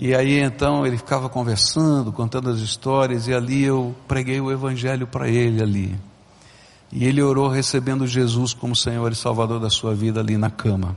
e 0.01 0.15
aí 0.15 0.39
então 0.39 0.87
ele 0.87 0.95
ficava 0.95 1.27
conversando, 1.27 2.13
contando 2.13 2.49
as 2.49 2.59
histórias, 2.59 3.27
e 3.27 3.33
ali 3.33 3.65
eu 3.65 3.93
preguei 4.07 4.39
o 4.39 4.49
Evangelho 4.49 5.05
para 5.05 5.27
ele 5.27 5.61
ali. 5.61 5.99
E 6.91 7.05
ele 7.05 7.21
orou 7.21 7.47
recebendo 7.47 8.07
Jesus 8.07 8.53
como 8.53 8.75
Senhor 8.75 9.11
e 9.11 9.15
Salvador 9.15 9.59
da 9.59 9.69
sua 9.69 9.93
vida 9.93 10.19
ali 10.19 10.37
na 10.37 10.49
cama. 10.49 10.95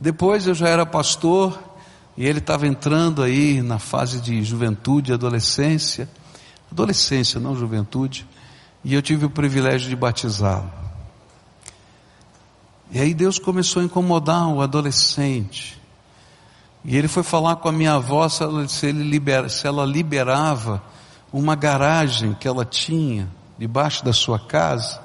Depois 0.00 0.46
eu 0.46 0.54
já 0.54 0.68
era 0.68 0.86
pastor, 0.86 1.58
e 2.16 2.24
ele 2.24 2.38
estava 2.38 2.66
entrando 2.66 3.22
aí 3.22 3.60
na 3.60 3.78
fase 3.78 4.20
de 4.20 4.42
juventude, 4.44 5.12
adolescência, 5.12 6.08
adolescência, 6.70 7.40
não 7.40 7.56
juventude, 7.56 8.26
e 8.84 8.94
eu 8.94 9.02
tive 9.02 9.26
o 9.26 9.30
privilégio 9.30 9.88
de 9.88 9.96
batizá-lo. 9.96 10.70
E 12.92 13.00
aí 13.00 13.12
Deus 13.12 13.38
começou 13.38 13.82
a 13.82 13.84
incomodar 13.84 14.46
o 14.48 14.60
adolescente. 14.60 15.80
E 16.84 16.96
ele 16.96 17.08
foi 17.08 17.22
falar 17.22 17.56
com 17.56 17.68
a 17.68 17.72
minha 17.72 17.94
avó 17.94 18.28
se 18.28 18.42
ela, 18.42 18.68
se, 18.68 18.92
libera, 18.92 19.48
se 19.48 19.66
ela 19.66 19.84
liberava 19.84 20.82
uma 21.32 21.56
garagem 21.56 22.34
que 22.34 22.46
ela 22.46 22.64
tinha 22.64 23.28
debaixo 23.58 24.04
da 24.04 24.12
sua 24.12 24.38
casa 24.38 25.02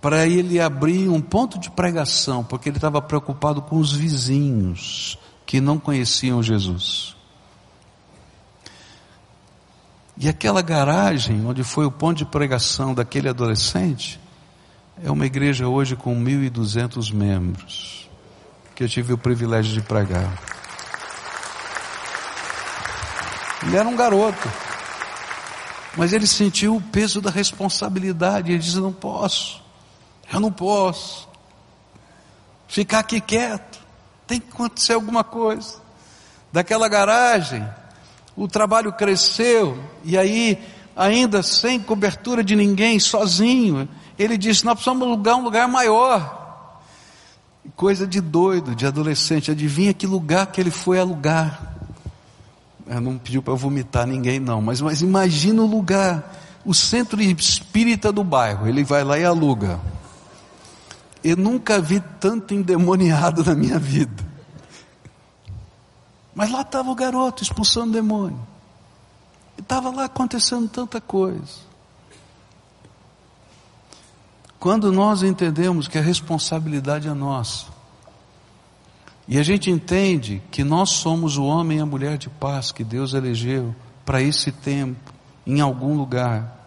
para 0.00 0.26
ele 0.26 0.58
abrir 0.58 1.08
um 1.08 1.20
ponto 1.20 1.58
de 1.58 1.70
pregação, 1.70 2.42
porque 2.42 2.68
ele 2.68 2.78
estava 2.78 3.02
preocupado 3.02 3.60
com 3.60 3.76
os 3.76 3.92
vizinhos 3.92 5.18
que 5.44 5.60
não 5.60 5.78
conheciam 5.78 6.42
Jesus. 6.42 7.14
E 10.16 10.28
aquela 10.28 10.62
garagem 10.62 11.44
onde 11.46 11.62
foi 11.62 11.84
o 11.86 11.90
ponto 11.90 12.18
de 12.18 12.24
pregação 12.24 12.94
daquele 12.94 13.28
adolescente 13.28 14.20
é 15.02 15.10
uma 15.10 15.24
igreja 15.24 15.66
hoje 15.66 15.96
com 15.96 16.14
1.200 16.14 17.12
membros 17.12 18.08
que 18.74 18.84
eu 18.84 18.88
tive 18.88 19.12
o 19.12 19.18
privilégio 19.18 19.72
de 19.72 19.80
pregar. 19.80 20.38
Ele 23.62 23.76
era 23.76 23.88
um 23.88 23.96
garoto, 23.96 24.48
mas 25.96 26.12
ele 26.12 26.26
sentiu 26.26 26.76
o 26.76 26.80
peso 26.80 27.20
da 27.20 27.30
responsabilidade. 27.30 28.52
Ele 28.52 28.58
disse: 28.58 28.78
Não 28.78 28.92
posso, 28.92 29.62
eu 30.32 30.40
não 30.40 30.52
posso. 30.52 31.28
ficar 32.68 33.00
aqui 33.00 33.20
quieto. 33.20 33.78
Tem 34.26 34.40
que 34.40 34.48
acontecer 34.52 34.92
alguma 34.92 35.24
coisa. 35.24 35.80
Daquela 36.52 36.88
garagem, 36.88 37.66
o 38.36 38.46
trabalho 38.46 38.92
cresceu, 38.92 39.82
e 40.04 40.16
aí, 40.16 40.58
ainda 40.96 41.42
sem 41.42 41.80
cobertura 41.80 42.42
de 42.42 42.54
ninguém, 42.54 42.98
sozinho, 42.98 43.88
ele 44.18 44.36
disse: 44.38 44.64
Nós 44.64 44.74
precisamos 44.74 45.06
alugar 45.06 45.36
um 45.36 45.42
lugar 45.42 45.66
maior. 45.68 46.38
Coisa 47.76 48.06
de 48.06 48.20
doido, 48.20 48.74
de 48.74 48.86
adolescente. 48.86 49.50
Adivinha 49.50 49.92
que 49.92 50.06
lugar 50.06 50.46
que 50.46 50.60
ele 50.60 50.70
foi 50.70 50.98
alugar? 50.98 51.69
Não 52.98 53.16
pediu 53.18 53.40
para 53.40 53.54
vomitar 53.54 54.06
ninguém, 54.06 54.40
não, 54.40 54.60
mas, 54.60 54.80
mas 54.80 55.00
imagina 55.00 55.62
o 55.62 55.66
lugar, 55.66 56.34
o 56.64 56.74
centro 56.74 57.22
espírita 57.22 58.10
do 58.10 58.24
bairro. 58.24 58.66
Ele 58.66 58.82
vai 58.82 59.04
lá 59.04 59.16
e 59.16 59.24
aluga. 59.24 59.78
Eu 61.22 61.36
nunca 61.36 61.80
vi 61.80 62.00
tanto 62.18 62.52
endemoniado 62.54 63.44
na 63.44 63.54
minha 63.54 63.78
vida. 63.78 64.28
Mas 66.34 66.50
lá 66.50 66.62
estava 66.62 66.90
o 66.90 66.94
garoto 66.94 67.42
expulsando 67.42 67.92
demônio. 67.92 68.40
E 69.56 69.60
estava 69.60 69.90
lá 69.90 70.06
acontecendo 70.06 70.68
tanta 70.68 71.00
coisa. 71.00 71.70
Quando 74.58 74.90
nós 74.90 75.22
entendemos 75.22 75.86
que 75.86 75.96
a 75.96 76.02
responsabilidade 76.02 77.08
é 77.08 77.14
nossa, 77.14 77.66
e 79.30 79.38
a 79.38 79.42
gente 79.44 79.70
entende 79.70 80.42
que 80.50 80.64
nós 80.64 80.90
somos 80.90 81.38
o 81.38 81.44
homem 81.44 81.78
e 81.78 81.80
a 81.80 81.86
mulher 81.86 82.18
de 82.18 82.28
paz 82.28 82.72
que 82.72 82.82
Deus 82.82 83.14
elegeu 83.14 83.72
para 84.04 84.20
esse 84.20 84.50
tempo, 84.50 85.14
em 85.46 85.60
algum 85.60 85.96
lugar, 85.96 86.60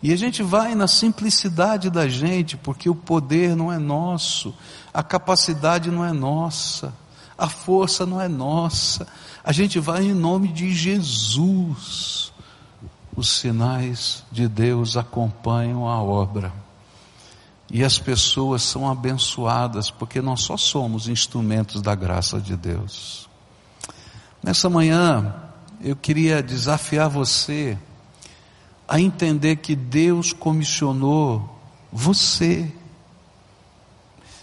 e 0.00 0.12
a 0.12 0.16
gente 0.16 0.44
vai 0.44 0.76
na 0.76 0.86
simplicidade 0.86 1.90
da 1.90 2.08
gente, 2.08 2.56
porque 2.56 2.88
o 2.88 2.94
poder 2.94 3.56
não 3.56 3.72
é 3.72 3.78
nosso, 3.78 4.54
a 4.94 5.02
capacidade 5.02 5.90
não 5.90 6.04
é 6.04 6.12
nossa, 6.12 6.94
a 7.36 7.48
força 7.48 8.06
não 8.06 8.20
é 8.20 8.28
nossa, 8.28 9.06
a 9.42 9.50
gente 9.50 9.80
vai 9.80 10.04
em 10.04 10.14
nome 10.14 10.48
de 10.48 10.72
Jesus. 10.72 12.32
Os 13.16 13.28
sinais 13.28 14.24
de 14.30 14.46
Deus 14.46 14.96
acompanham 14.96 15.88
a 15.88 16.00
obra. 16.00 16.61
E 17.74 17.82
as 17.82 17.98
pessoas 17.98 18.62
são 18.62 18.86
abençoadas 18.86 19.90
porque 19.90 20.20
nós 20.20 20.42
só 20.42 20.58
somos 20.58 21.08
instrumentos 21.08 21.80
da 21.80 21.94
graça 21.94 22.38
de 22.38 22.54
Deus. 22.54 23.26
Nessa 24.42 24.68
manhã, 24.68 25.34
eu 25.80 25.96
queria 25.96 26.42
desafiar 26.42 27.08
você 27.08 27.78
a 28.86 29.00
entender 29.00 29.56
que 29.56 29.74
Deus 29.74 30.34
comissionou 30.34 31.58
você. 31.90 32.70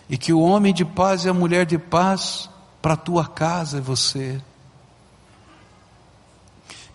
E 0.10 0.18
que 0.18 0.34
o 0.34 0.40
homem 0.40 0.74
de 0.74 0.84
paz 0.84 1.24
e 1.24 1.30
a 1.30 1.34
mulher 1.34 1.68
de 1.68 1.78
paz 1.78 2.50
para 2.82 2.96
a 2.96 2.98
tua 2.98 3.28
casa 3.28 3.78
é 3.78 3.82
você. 3.82 4.42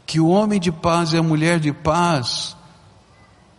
Que 0.04 0.18
o 0.18 0.26
homem 0.26 0.58
de 0.58 0.72
paz 0.72 1.12
e 1.12 1.16
a 1.16 1.22
mulher 1.22 1.60
de 1.60 1.72
paz 1.72 2.56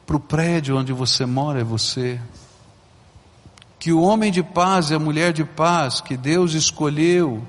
para 0.05 0.17
o 0.17 0.19
prédio 0.19 0.77
onde 0.77 0.91
você 0.91 1.25
mora 1.25 1.61
é 1.61 1.63
você 1.63 2.19
que 3.85 3.93
o 3.93 4.01
homem 4.01 4.31
de 4.31 4.41
paz 4.41 4.89
e 4.89 4.95
a 4.95 4.99
mulher 4.99 5.31
de 5.31 5.43
paz 5.43 6.01
que 6.01 6.17
Deus 6.17 6.55
escolheu, 6.55 7.45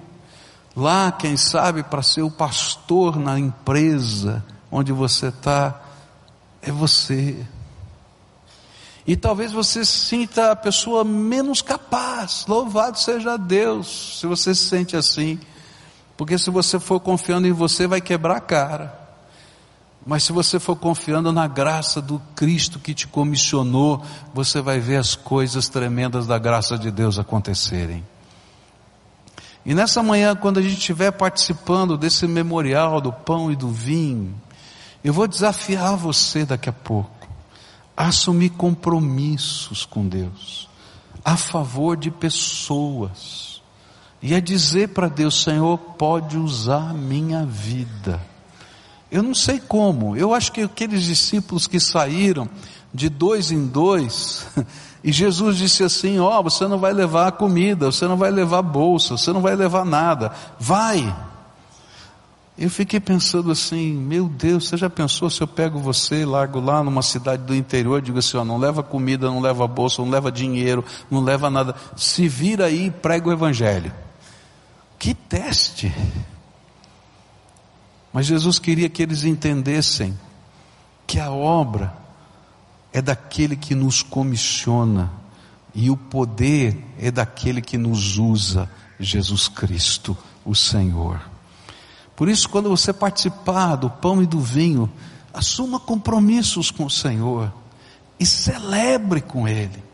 lá, 0.76 1.10
quem 1.10 1.34
sabe, 1.34 1.82
para 1.82 2.02
ser 2.02 2.20
o 2.20 2.30
pastor 2.30 3.16
na 3.16 3.38
empresa 3.38 4.44
onde 4.70 4.92
você 4.92 5.28
está, 5.28 5.80
é 6.60 6.70
você. 6.70 7.42
E 9.06 9.16
talvez 9.16 9.50
você 9.50 9.82
sinta 9.82 10.52
a 10.52 10.56
pessoa 10.56 11.04
menos 11.04 11.62
capaz, 11.62 12.44
louvado 12.46 12.98
seja 12.98 13.38
Deus, 13.38 14.18
se 14.20 14.26
você 14.26 14.54
se 14.54 14.68
sente 14.68 14.94
assim, 14.94 15.40
porque 16.18 16.36
se 16.36 16.50
você 16.50 16.78
for 16.78 17.00
confiando 17.00 17.48
em 17.48 17.52
você, 17.52 17.86
vai 17.86 18.02
quebrar 18.02 18.36
a 18.36 18.40
cara. 18.40 19.05
Mas 20.06 20.22
se 20.22 20.32
você 20.32 20.60
for 20.60 20.76
confiando 20.76 21.32
na 21.32 21.48
graça 21.48 22.00
do 22.00 22.22
Cristo 22.36 22.78
que 22.78 22.94
te 22.94 23.08
comissionou, 23.08 24.00
você 24.32 24.60
vai 24.60 24.78
ver 24.78 24.98
as 24.98 25.16
coisas 25.16 25.68
tremendas 25.68 26.28
da 26.28 26.38
graça 26.38 26.78
de 26.78 26.92
Deus 26.92 27.18
acontecerem. 27.18 28.04
E 29.64 29.74
nessa 29.74 30.04
manhã, 30.04 30.36
quando 30.36 30.58
a 30.58 30.62
gente 30.62 30.78
estiver 30.78 31.10
participando 31.10 31.98
desse 31.98 32.24
memorial 32.28 33.00
do 33.00 33.12
pão 33.12 33.50
e 33.50 33.56
do 33.56 33.68
vinho, 33.68 34.32
eu 35.02 35.12
vou 35.12 35.26
desafiar 35.26 35.96
você 35.96 36.44
daqui 36.44 36.68
a 36.68 36.72
pouco 36.72 37.10
a 37.96 38.06
assumir 38.06 38.50
compromissos 38.50 39.84
com 39.84 40.06
Deus, 40.06 40.68
a 41.24 41.36
favor 41.36 41.96
de 41.96 42.12
pessoas, 42.12 43.60
e 44.22 44.36
a 44.36 44.40
dizer 44.40 44.90
para 44.90 45.08
Deus: 45.08 45.42
Senhor, 45.42 45.76
pode 45.76 46.36
usar 46.36 46.90
a 46.90 46.94
minha 46.94 47.44
vida 47.44 48.20
eu 49.10 49.22
não 49.22 49.34
sei 49.34 49.60
como, 49.60 50.16
eu 50.16 50.34
acho 50.34 50.50
que 50.52 50.62
aqueles 50.62 51.02
discípulos 51.02 51.66
que 51.66 51.78
saíram 51.78 52.48
de 52.92 53.08
dois 53.08 53.50
em 53.50 53.66
dois, 53.66 54.46
e 55.04 55.12
Jesus 55.12 55.56
disse 55.56 55.84
assim: 55.84 56.18
Ó, 56.18 56.38
oh, 56.38 56.42
você 56.42 56.66
não 56.66 56.78
vai 56.78 56.92
levar 56.92 57.32
comida, 57.32 57.86
você 57.86 58.06
não 58.08 58.16
vai 58.16 58.30
levar 58.30 58.62
bolsa, 58.62 59.16
você 59.16 59.32
não 59.32 59.40
vai 59.40 59.54
levar 59.54 59.84
nada, 59.84 60.32
vai. 60.58 61.14
Eu 62.58 62.70
fiquei 62.70 62.98
pensando 62.98 63.50
assim, 63.50 63.92
meu 63.92 64.30
Deus, 64.30 64.66
você 64.66 64.78
já 64.78 64.88
pensou 64.88 65.28
se 65.28 65.42
eu 65.42 65.46
pego 65.46 65.78
você 65.78 66.22
e 66.22 66.24
largo 66.24 66.58
lá 66.58 66.82
numa 66.82 67.02
cidade 67.02 67.42
do 67.42 67.54
interior, 67.54 68.00
digo 68.00 68.18
assim, 68.18 68.38
ó, 68.38 68.44
não 68.46 68.56
leva 68.56 68.82
comida, 68.82 69.26
não 69.26 69.42
leva 69.42 69.66
bolsa, 69.68 70.00
não 70.00 70.08
leva 70.08 70.32
dinheiro, 70.32 70.82
não 71.10 71.22
leva 71.22 71.50
nada, 71.50 71.74
se 71.94 72.26
vira 72.26 72.64
aí 72.64 72.86
e 72.86 72.90
prega 72.90 73.28
o 73.28 73.32
evangelho. 73.32 73.92
Que 74.98 75.12
teste! 75.12 75.94
Mas 78.16 78.24
Jesus 78.24 78.58
queria 78.58 78.88
que 78.88 79.02
eles 79.02 79.24
entendessem 79.24 80.18
que 81.06 81.20
a 81.20 81.30
obra 81.30 81.94
é 82.90 83.02
daquele 83.02 83.54
que 83.54 83.74
nos 83.74 84.02
comissiona 84.02 85.12
e 85.74 85.90
o 85.90 85.98
poder 85.98 86.82
é 86.98 87.10
daquele 87.10 87.60
que 87.60 87.76
nos 87.76 88.16
usa, 88.16 88.70
Jesus 88.98 89.48
Cristo, 89.48 90.16
o 90.46 90.54
Senhor. 90.54 91.20
Por 92.16 92.30
isso, 92.30 92.48
quando 92.48 92.70
você 92.70 92.90
participar 92.90 93.76
do 93.76 93.90
pão 93.90 94.22
e 94.22 94.26
do 94.26 94.40
vinho, 94.40 94.90
assuma 95.30 95.78
compromissos 95.78 96.70
com 96.70 96.86
o 96.86 96.90
Senhor 96.90 97.52
e 98.18 98.24
celebre 98.24 99.20
com 99.20 99.46
Ele. 99.46 99.84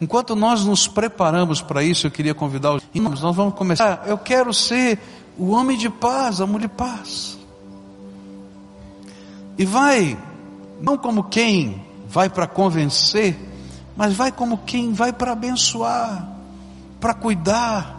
Enquanto 0.00 0.34
nós 0.34 0.64
nos 0.64 0.88
preparamos 0.88 1.60
para 1.60 1.82
isso, 1.82 2.06
eu 2.06 2.10
queria 2.10 2.34
convidar 2.34 2.72
os 2.72 2.82
irmãos, 2.94 3.20
nós 3.20 3.36
vamos 3.36 3.54
começar. 3.54 4.04
Eu 4.06 4.16
quero 4.16 4.54
ser 4.54 4.98
o 5.38 5.50
homem 5.50 5.76
de 5.76 5.90
paz, 5.90 6.40
amor 6.40 6.60
de 6.60 6.68
paz. 6.68 7.38
E 9.58 9.64
vai, 9.64 10.16
não 10.80 10.96
como 10.96 11.24
quem 11.24 11.84
vai 12.08 12.28
para 12.28 12.46
convencer, 12.46 13.36
mas 13.96 14.14
vai 14.14 14.30
como 14.30 14.58
quem 14.58 14.92
vai 14.92 15.12
para 15.12 15.32
abençoar, 15.32 16.28
para 17.00 17.14
cuidar, 17.14 17.96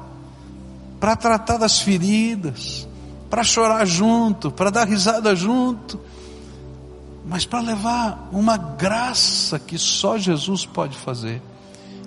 para 1.00 1.16
tratar 1.16 1.58
das 1.58 1.80
feridas, 1.80 2.88
para 3.30 3.44
chorar 3.44 3.86
junto, 3.86 4.52
para 4.52 4.70
dar 4.70 4.88
risada 4.88 5.36
junto, 5.36 6.00
mas 7.26 7.46
para 7.46 7.60
levar 7.60 8.30
uma 8.32 8.58
graça 8.58 9.60
que 9.60 9.78
só 9.78 10.18
Jesus 10.18 10.66
pode 10.66 10.98
fazer. 10.98 11.42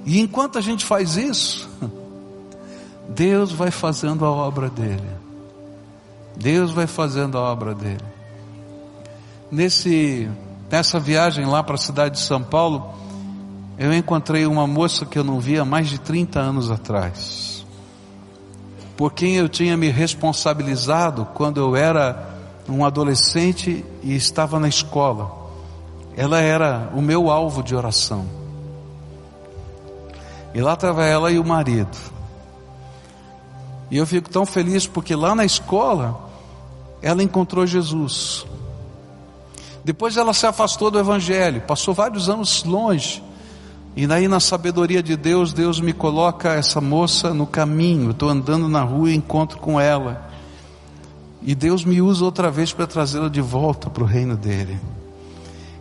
E 0.06 0.18
enquanto 0.20 0.58
a 0.58 0.60
gente 0.60 0.84
faz 0.84 1.16
isso, 1.16 1.68
Deus 3.08 3.52
vai 3.52 3.70
fazendo 3.70 4.24
a 4.24 4.30
obra 4.30 4.70
dele. 4.70 5.19
Deus 6.40 6.70
vai 6.70 6.87
fazendo 6.87 7.37
a 7.37 7.42
obra 7.42 7.74
dele. 7.74 8.03
Nesse, 9.50 10.26
nessa 10.70 10.98
viagem 10.98 11.44
lá 11.44 11.62
para 11.62 11.74
a 11.74 11.79
cidade 11.79 12.14
de 12.14 12.22
São 12.22 12.42
Paulo, 12.42 12.94
eu 13.76 13.92
encontrei 13.92 14.46
uma 14.46 14.66
moça 14.66 15.05
que 15.05 15.18
eu 15.18 15.24
não 15.24 15.38
via 15.38 15.66
mais 15.66 15.88
de 15.88 16.00
30 16.00 16.40
anos 16.40 16.70
atrás. 16.70 17.66
Por 18.96 19.12
quem 19.12 19.37
eu 19.37 19.50
tinha 19.50 19.76
me 19.76 19.90
responsabilizado 19.90 21.26
quando 21.35 21.61
eu 21.61 21.76
era 21.76 22.31
um 22.66 22.87
adolescente 22.87 23.85
e 24.03 24.14
estava 24.16 24.59
na 24.59 24.68
escola. 24.68 25.31
Ela 26.16 26.40
era 26.40 26.90
o 26.94 27.03
meu 27.03 27.31
alvo 27.31 27.62
de 27.62 27.76
oração. 27.76 28.24
E 30.55 30.61
lá 30.62 30.72
estava 30.72 31.05
ela 31.05 31.31
e 31.31 31.38
o 31.38 31.44
marido. 31.44 31.98
E 33.90 33.98
eu 33.98 34.07
fico 34.07 34.31
tão 34.31 34.46
feliz 34.46 34.87
porque 34.87 35.14
lá 35.14 35.35
na 35.35 35.44
escola 35.44 36.29
ela 37.02 37.22
encontrou 37.22 37.66
Jesus. 37.66 38.46
Depois 39.84 40.16
ela 40.16 40.34
se 40.34 40.46
afastou 40.46 40.90
do 40.90 40.98
Evangelho, 40.98 41.62
passou 41.62 41.94
vários 41.94 42.28
anos 42.28 42.64
longe. 42.64 43.22
E 43.96 44.06
daí, 44.06 44.28
na 44.28 44.38
sabedoria 44.38 45.02
de 45.02 45.16
Deus, 45.16 45.52
Deus 45.52 45.80
me 45.80 45.92
coloca 45.92 46.54
essa 46.54 46.80
moça 46.80 47.34
no 47.34 47.46
caminho. 47.46 48.12
Estou 48.12 48.28
andando 48.28 48.68
na 48.68 48.82
rua 48.82 49.10
e 49.10 49.16
encontro 49.16 49.58
com 49.58 49.80
ela. 49.80 50.30
E 51.42 51.54
Deus 51.54 51.84
me 51.84 52.00
usa 52.00 52.24
outra 52.24 52.50
vez 52.50 52.72
para 52.72 52.86
trazê-la 52.86 53.28
de 53.28 53.40
volta 53.40 53.90
para 53.90 54.02
o 54.02 54.06
reino 54.06 54.36
dele. 54.36 54.78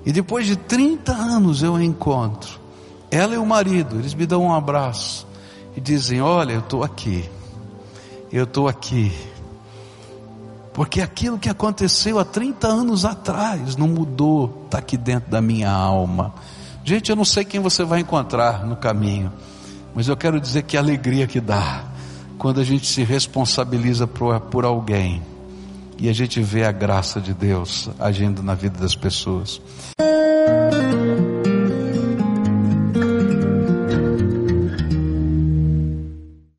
E 0.05 0.11
depois 0.11 0.47
de 0.47 0.55
30 0.55 1.11
anos 1.11 1.61
eu 1.61 1.75
a 1.75 1.83
encontro. 1.83 2.59
Ela 3.11 3.35
e 3.35 3.37
o 3.37 3.45
marido, 3.45 3.97
eles 3.97 4.13
me 4.13 4.25
dão 4.25 4.43
um 4.43 4.53
abraço. 4.53 5.27
e 5.75 5.81
dizem: 5.81 6.21
Olha, 6.21 6.53
eu 6.53 6.59
estou 6.59 6.83
aqui, 6.83 7.29
eu 8.31 8.45
estou 8.45 8.67
aqui. 8.67 9.11
Porque 10.79 11.01
aquilo 11.01 11.37
que 11.37 11.49
aconteceu 11.49 12.19
há 12.19 12.23
30 12.23 12.65
anos 12.65 13.03
atrás 13.03 13.75
não 13.75 13.85
mudou, 13.85 14.63
está 14.63 14.77
aqui 14.77 14.95
dentro 14.95 15.29
da 15.29 15.41
minha 15.41 15.69
alma. 15.69 16.33
Gente, 16.85 17.09
eu 17.09 17.17
não 17.17 17.25
sei 17.25 17.43
quem 17.43 17.59
você 17.59 17.83
vai 17.83 17.99
encontrar 17.99 18.65
no 18.65 18.77
caminho, 18.77 19.29
mas 19.93 20.07
eu 20.07 20.15
quero 20.15 20.39
dizer 20.39 20.63
que 20.63 20.77
alegria 20.77 21.27
que 21.27 21.41
dá 21.41 21.83
quando 22.37 22.61
a 22.61 22.63
gente 22.63 22.87
se 22.87 23.03
responsabiliza 23.03 24.07
por, 24.07 24.39
por 24.39 24.63
alguém 24.63 25.21
e 25.97 26.07
a 26.07 26.13
gente 26.13 26.39
vê 26.39 26.63
a 26.63 26.71
graça 26.71 27.19
de 27.19 27.33
Deus 27.33 27.89
agindo 27.99 28.41
na 28.41 28.53
vida 28.53 28.79
das 28.79 28.95
pessoas. 28.95 29.61